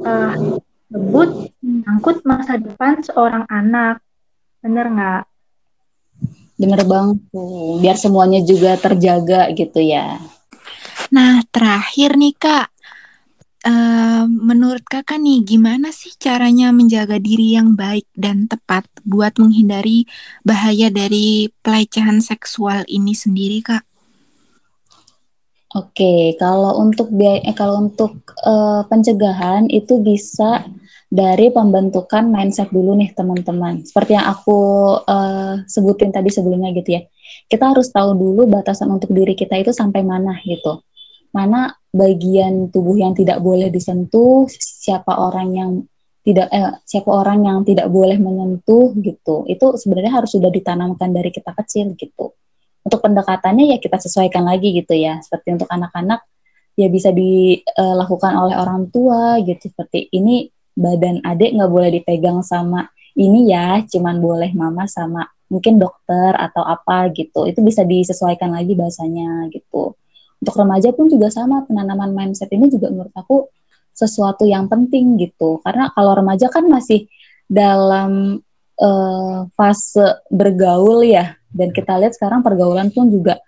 uh, 0.00 0.60
sebut 0.90 1.54
menyangkut 1.62 2.26
masa 2.26 2.58
depan 2.58 3.00
seorang 3.04 3.46
anak 3.46 4.02
bener 4.60 4.86
nggak 4.90 5.22
bener 6.60 6.84
banget. 6.84 7.18
Tuh 7.32 7.80
biar 7.80 7.96
semuanya 7.96 8.44
juga 8.44 8.76
terjaga 8.76 9.48
gitu 9.56 9.80
ya. 9.80 10.20
Nah 11.08 11.40
terakhir 11.48 12.20
nih 12.20 12.36
kak. 12.36 12.68
Uh, 13.60 14.24
menurut 14.24 14.80
kakak 14.88 15.20
nih 15.20 15.44
gimana 15.44 15.92
sih 15.92 16.16
caranya 16.16 16.72
menjaga 16.72 17.20
diri 17.20 17.52
yang 17.60 17.76
baik 17.76 18.08
dan 18.16 18.48
tepat 18.48 18.88
buat 19.04 19.36
menghindari 19.36 20.08
bahaya 20.48 20.88
dari 20.88 21.52
pelecehan 21.60 22.24
seksual 22.24 22.88
ini 22.88 23.12
sendiri 23.12 23.60
kak? 23.60 23.84
Oke, 25.70 26.34
kalau 26.34 26.82
untuk 26.82 27.14
biaya, 27.14 27.46
eh, 27.46 27.54
kalau 27.54 27.86
untuk 27.86 28.18
uh, 28.42 28.82
pencegahan 28.90 29.70
itu 29.70 30.02
bisa 30.02 30.66
dari 31.10 31.50
pembentukan 31.50 32.30
mindset 32.30 32.70
dulu 32.70 32.94
nih 32.94 33.10
teman-teman. 33.10 33.82
Seperti 33.82 34.14
yang 34.14 34.30
aku 34.30 34.58
uh, 35.02 35.66
sebutin 35.66 36.14
tadi 36.14 36.30
sebelumnya 36.30 36.70
gitu 36.70 36.96
ya. 36.96 37.02
Kita 37.50 37.74
harus 37.74 37.90
tahu 37.90 38.14
dulu 38.14 38.46
batasan 38.46 38.88
untuk 38.94 39.10
diri 39.10 39.34
kita 39.34 39.58
itu 39.58 39.74
sampai 39.74 40.06
mana 40.06 40.38
gitu. 40.46 40.86
Mana 41.34 41.74
bagian 41.90 42.70
tubuh 42.70 42.94
yang 42.94 43.14
tidak 43.14 43.42
boleh 43.42 43.70
disentuh, 43.70 44.46
siapa 44.54 45.18
orang 45.18 45.48
yang 45.54 45.70
tidak 46.22 46.46
eh, 46.54 46.78
siapa 46.86 47.10
orang 47.10 47.42
yang 47.42 47.58
tidak 47.66 47.90
boleh 47.90 48.18
menyentuh 48.18 48.94
gitu. 49.02 49.50
Itu 49.50 49.74
sebenarnya 49.74 50.22
harus 50.22 50.30
sudah 50.30 50.50
ditanamkan 50.50 51.10
dari 51.10 51.34
kita 51.34 51.50
kecil 51.58 51.98
gitu 51.98 52.38
untuk 52.84 53.00
pendekatannya 53.04 53.76
ya 53.76 53.78
kita 53.78 54.00
sesuaikan 54.00 54.44
lagi 54.44 54.72
gitu 54.72 54.96
ya 54.96 55.20
seperti 55.20 55.60
untuk 55.60 55.68
anak-anak 55.68 56.24
ya 56.78 56.88
bisa 56.88 57.12
dilakukan 57.12 58.32
oleh 58.32 58.56
orang 58.56 58.88
tua 58.88 59.36
gitu 59.44 59.68
seperti 59.68 60.08
ini 60.16 60.48
badan 60.76 61.20
adik 61.26 61.54
nggak 61.56 61.70
boleh 61.70 61.90
dipegang 62.00 62.40
sama 62.40 62.88
ini 63.18 63.50
ya 63.50 63.82
cuman 63.84 64.22
boleh 64.22 64.50
mama 64.54 64.86
sama 64.86 65.26
mungkin 65.50 65.82
dokter 65.82 66.32
atau 66.38 66.62
apa 66.62 67.10
gitu. 67.12 67.44
Itu 67.44 67.60
bisa 67.60 67.82
disesuaikan 67.82 68.54
lagi 68.54 68.78
bahasanya 68.78 69.50
gitu. 69.50 69.98
Untuk 70.40 70.54
remaja 70.56 70.94
pun 70.94 71.10
juga 71.10 71.28
sama 71.28 71.66
penanaman 71.66 72.14
mindset 72.14 72.48
ini 72.54 72.70
juga 72.70 72.88
menurut 72.88 73.12
aku 73.12 73.50
sesuatu 73.92 74.46
yang 74.46 74.70
penting 74.70 75.18
gitu. 75.20 75.60
Karena 75.60 75.90
kalau 75.92 76.16
remaja 76.16 76.48
kan 76.48 76.64
masih 76.70 77.10
dalam 77.50 78.40
uh, 78.78 79.38
fase 79.58 80.22
bergaul 80.30 81.02
ya 81.02 81.34
dan 81.50 81.74
kita 81.74 81.98
lihat 81.98 82.14
sekarang 82.14 82.46
pergaulan 82.46 82.94
pun 82.94 83.10
juga 83.10 83.42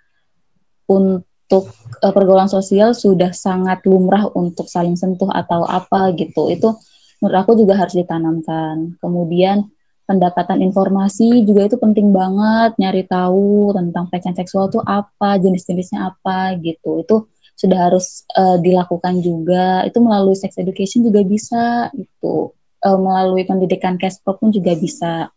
untuk 0.91 1.71
uh, 2.03 2.13
pergaulan 2.13 2.51
sosial 2.51 2.93
sudah 2.93 3.31
sangat 3.31 3.87
lumrah 3.87 4.27
untuk 4.35 4.67
saling 4.67 4.99
sentuh 4.99 5.31
atau 5.31 5.65
apa 5.65 6.11
gitu. 6.19 6.51
Itu 6.51 6.77
menurut 7.23 7.39
aku 7.47 7.55
juga 7.55 7.79
harus 7.79 7.95
ditanamkan. 7.95 8.99
Kemudian 8.99 9.71
pendapatan 10.03 10.59
informasi 10.67 11.47
juga 11.47 11.71
itu 11.71 11.79
penting 11.79 12.11
banget 12.11 12.75
nyari 12.83 13.07
tahu 13.07 13.71
tentang 13.71 14.11
pelecehan 14.11 14.35
seksual 14.35 14.67
itu 14.67 14.83
apa, 14.83 15.39
jenis-jenisnya 15.39 16.11
apa 16.11 16.59
gitu. 16.59 17.07
Itu 17.07 17.31
sudah 17.55 17.79
harus 17.89 18.27
uh, 18.35 18.59
dilakukan 18.59 19.23
juga. 19.23 19.87
Itu 19.87 20.03
melalui 20.03 20.35
sex 20.35 20.59
education 20.59 21.07
juga 21.07 21.23
bisa 21.23 21.95
itu. 21.95 22.51
Uh, 22.83 22.99
melalui 22.99 23.47
pendidikan 23.47 23.95
Kespro 23.95 24.35
pun 24.35 24.51
juga 24.51 24.75
bisa 24.75 25.31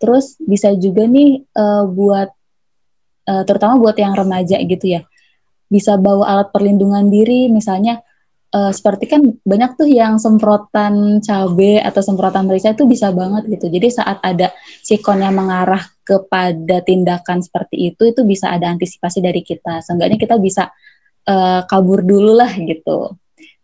Terus 0.00 0.40
bisa 0.40 0.72
juga 0.80 1.04
nih 1.04 1.44
uh, 1.52 1.84
buat 1.84 2.32
uh, 3.28 3.44
terutama 3.44 3.76
buat 3.76 3.94
yang 4.00 4.16
remaja 4.16 4.56
gitu 4.64 4.96
ya. 4.98 5.04
bisa 5.70 5.94
bawa 5.94 6.26
alat 6.26 6.48
perlindungan 6.50 7.06
diri 7.14 7.46
misalnya 7.46 8.02
uh, 8.54 8.72
seperti 8.74 9.04
kan 9.06 9.22
banyak 9.42 9.78
tuh 9.78 9.88
yang 9.88 10.18
semprotan 10.18 11.22
cabai 11.22 11.82
atau 11.82 12.02
semprotan 12.02 12.46
merica 12.46 12.74
itu 12.74 12.86
bisa 12.86 13.14
banget 13.14 13.46
gitu. 13.46 13.66
Jadi 13.70 13.88
saat 13.90 14.18
ada 14.22 14.50
sikon 14.82 15.22
yang 15.22 15.34
mengarah 15.34 15.82
kepada 16.02 16.82
tindakan 16.82 17.40
seperti 17.40 17.94
itu, 17.94 18.10
itu 18.10 18.26
bisa 18.26 18.50
ada 18.50 18.70
antisipasi 18.70 19.22
dari 19.22 19.46
kita. 19.46 19.82
Seenggaknya 19.82 20.18
kita 20.18 20.36
bisa 20.42 20.70
uh, 21.30 21.62
kabur 21.66 22.02
dulu 22.02 22.34
lah 22.34 22.50
gitu. 22.58 23.14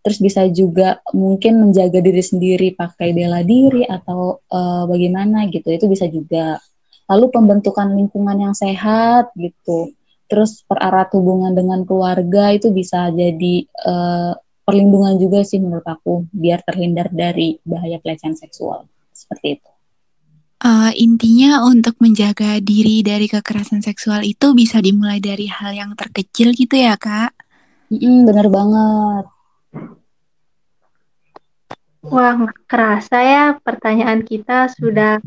Terus 0.07 0.19
bisa 0.23 0.47
juga 0.47 1.03
mungkin 1.11 1.67
menjaga 1.67 1.99
diri 1.99 2.23
sendiri 2.23 2.79
pakai 2.79 3.11
bela 3.11 3.43
diri 3.43 3.83
atau 3.83 4.39
uh, 4.39 4.87
bagaimana 4.87 5.51
gitu. 5.51 5.67
Itu 5.75 5.91
bisa 5.91 6.07
juga. 6.07 6.63
Lalu 7.11 7.27
pembentukan 7.35 7.91
lingkungan 7.91 8.39
yang 8.39 8.55
sehat 8.55 9.35
gitu. 9.35 9.91
Terus 10.27 10.63
perarat 10.67 11.11
hubungan 11.15 11.55
dengan 11.55 11.83
keluarga 11.87 12.55
itu 12.55 12.71
bisa 12.71 13.11
jadi 13.15 13.67
uh, 13.83 14.35
perlindungan 14.67 15.15
juga 15.23 15.47
sih 15.47 15.63
menurut 15.63 15.87
aku 15.87 16.27
biar 16.35 16.67
terhindar 16.67 17.07
dari 17.15 17.63
bahaya 17.63 18.03
pelecehan 18.03 18.35
seksual 18.35 18.91
seperti 19.15 19.63
itu. 19.63 19.71
Uh, 20.57 20.91
intinya 20.99 21.63
untuk 21.63 21.95
menjaga 22.03 22.59
diri 22.59 23.07
dari 23.07 23.31
kekerasan 23.31 23.85
seksual 23.85 24.27
itu 24.27 24.57
bisa 24.57 24.83
dimulai 24.83 25.23
dari 25.23 25.47
hal 25.47 25.71
yang 25.71 25.95
terkecil 25.95 26.51
gitu 26.51 26.75
ya 26.75 26.99
kak? 26.99 27.31
Mm, 27.93 28.27
bener 28.27 28.51
banget. 28.51 29.25
Wah, 32.07 32.39
kerasa 32.67 33.19
ya 33.23 33.45
pertanyaan 33.63 34.27
kita 34.27 34.73
sudah 34.75 35.23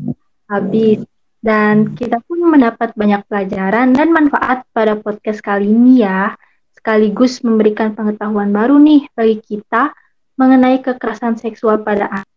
habis. 0.50 1.00
Dan 1.40 1.96
kita 1.96 2.20
pun 2.20 2.44
mendapat 2.44 2.92
banyak 2.92 3.24
pelajaran 3.24 3.96
dan 3.96 4.12
manfaat 4.12 4.68
pada 4.76 5.00
podcast 5.00 5.40
kali 5.40 5.72
ini 5.72 6.04
ya 6.04 6.36
sekaligus 6.80 7.44
memberikan 7.44 7.92
pengetahuan 7.92 8.48
baru 8.48 8.80
nih 8.80 9.04
bagi 9.12 9.36
kita 9.44 9.92
mengenai 10.40 10.80
kekerasan 10.80 11.36
seksual 11.36 11.84
pada 11.84 12.08
anak 12.08 12.30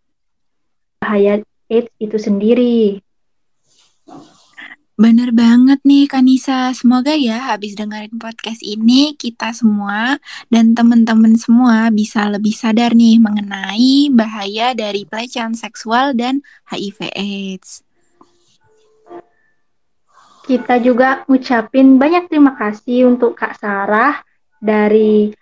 bahaya 1.00 1.40
AIDS 1.72 1.88
itu 1.96 2.18
sendiri. 2.20 3.00
Bener 5.00 5.32
banget 5.32 5.80
nih 5.88 6.06
Kanisa. 6.12 6.70
Semoga 6.76 7.16
ya 7.16 7.56
habis 7.56 7.74
dengerin 7.74 8.20
podcast 8.20 8.60
ini 8.62 9.16
kita 9.16 9.56
semua 9.56 10.20
dan 10.52 10.76
teman-teman 10.76 11.34
semua 11.40 11.88
bisa 11.90 12.28
lebih 12.28 12.54
sadar 12.54 12.94
nih 12.94 13.18
mengenai 13.18 14.12
bahaya 14.12 14.76
dari 14.76 15.08
pelecehan 15.08 15.56
seksual 15.56 16.14
dan 16.14 16.44
HIV 16.68 17.10
AIDS. 17.16 17.82
Kita 20.44 20.76
juga 20.84 21.24
ngucapin 21.32 21.96
banyak 21.96 22.28
terima 22.28 22.54
kasih 22.60 23.08
untuk 23.08 23.40
Kak 23.40 23.56
Sarah 23.58 24.22
dari 24.64 25.36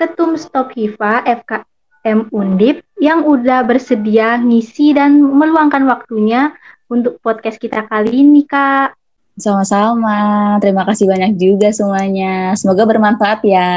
Ketum 0.00 0.40
Stop 0.40 0.72
HIVA 0.72 1.28
FKM 1.28 2.32
Undip 2.32 2.80
yang 2.96 3.28
udah 3.28 3.68
bersedia 3.68 4.40
ngisi 4.40 4.96
dan 4.96 5.20
meluangkan 5.20 5.84
waktunya 5.84 6.56
untuk 6.88 7.20
podcast 7.20 7.60
kita 7.60 7.84
kali 7.84 8.24
ini, 8.24 8.48
Kak. 8.48 8.96
Sama-sama. 9.36 10.56
Terima 10.58 10.88
kasih 10.88 11.04
banyak 11.06 11.36
juga 11.36 11.68
semuanya. 11.70 12.56
Semoga 12.56 12.88
bermanfaat 12.88 13.44
ya. 13.44 13.70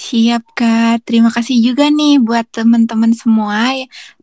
Siap 0.00 0.56
Kak, 0.56 1.04
terima 1.04 1.28
kasih 1.28 1.60
juga 1.60 1.92
nih 1.92 2.16
buat 2.16 2.48
teman-teman 2.48 3.12
semua 3.12 3.68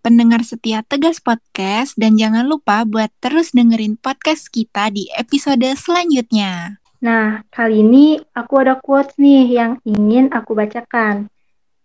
pendengar 0.01 0.41
setia 0.41 0.81
Tegas 0.81 1.21
Podcast 1.21 1.93
dan 1.93 2.17
jangan 2.17 2.49
lupa 2.49 2.81
buat 2.81 3.13
terus 3.21 3.53
dengerin 3.53 3.93
podcast 4.01 4.49
kita 4.49 4.89
di 4.89 5.05
episode 5.13 5.69
selanjutnya. 5.77 6.81
Nah, 6.97 7.45
kali 7.53 7.85
ini 7.85 8.17
aku 8.33 8.53
ada 8.57 8.81
quotes 8.81 9.13
nih 9.21 9.45
yang 9.53 9.71
ingin 9.85 10.33
aku 10.33 10.57
bacakan, 10.57 11.29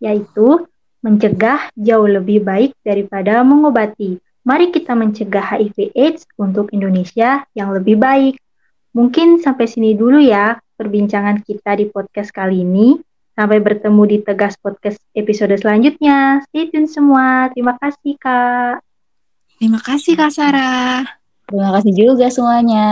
yaitu 0.00 0.64
mencegah 1.04 1.68
jauh 1.76 2.08
lebih 2.08 2.40
baik 2.40 2.72
daripada 2.80 3.44
mengobati. 3.44 4.16
Mari 4.42 4.74
kita 4.74 4.96
mencegah 4.96 5.54
HIV 5.54 5.94
AIDS 5.94 6.26
untuk 6.40 6.72
Indonesia 6.74 7.44
yang 7.54 7.70
lebih 7.76 8.00
baik. 8.00 8.40
Mungkin 8.96 9.38
sampai 9.38 9.70
sini 9.70 9.94
dulu 9.94 10.18
ya 10.18 10.58
perbincangan 10.78 11.44
kita 11.46 11.78
di 11.78 11.86
podcast 11.92 12.32
kali 12.34 12.64
ini. 12.64 12.98
Sampai 13.32 13.64
bertemu 13.64 14.02
di 14.04 14.16
Tegas 14.20 14.60
Podcast 14.60 15.00
episode 15.16 15.56
selanjutnya. 15.56 16.44
Stay 16.52 16.68
tune 16.68 16.84
semua. 16.84 17.48
Terima 17.56 17.80
kasih, 17.80 18.12
Kak. 18.20 18.84
Terima 19.56 19.80
kasih, 19.80 20.12
Kak 20.20 20.32
Sarah. 20.36 21.00
Terima 21.48 21.72
kasih 21.80 21.92
juga 21.96 22.28
semuanya. 22.28 22.86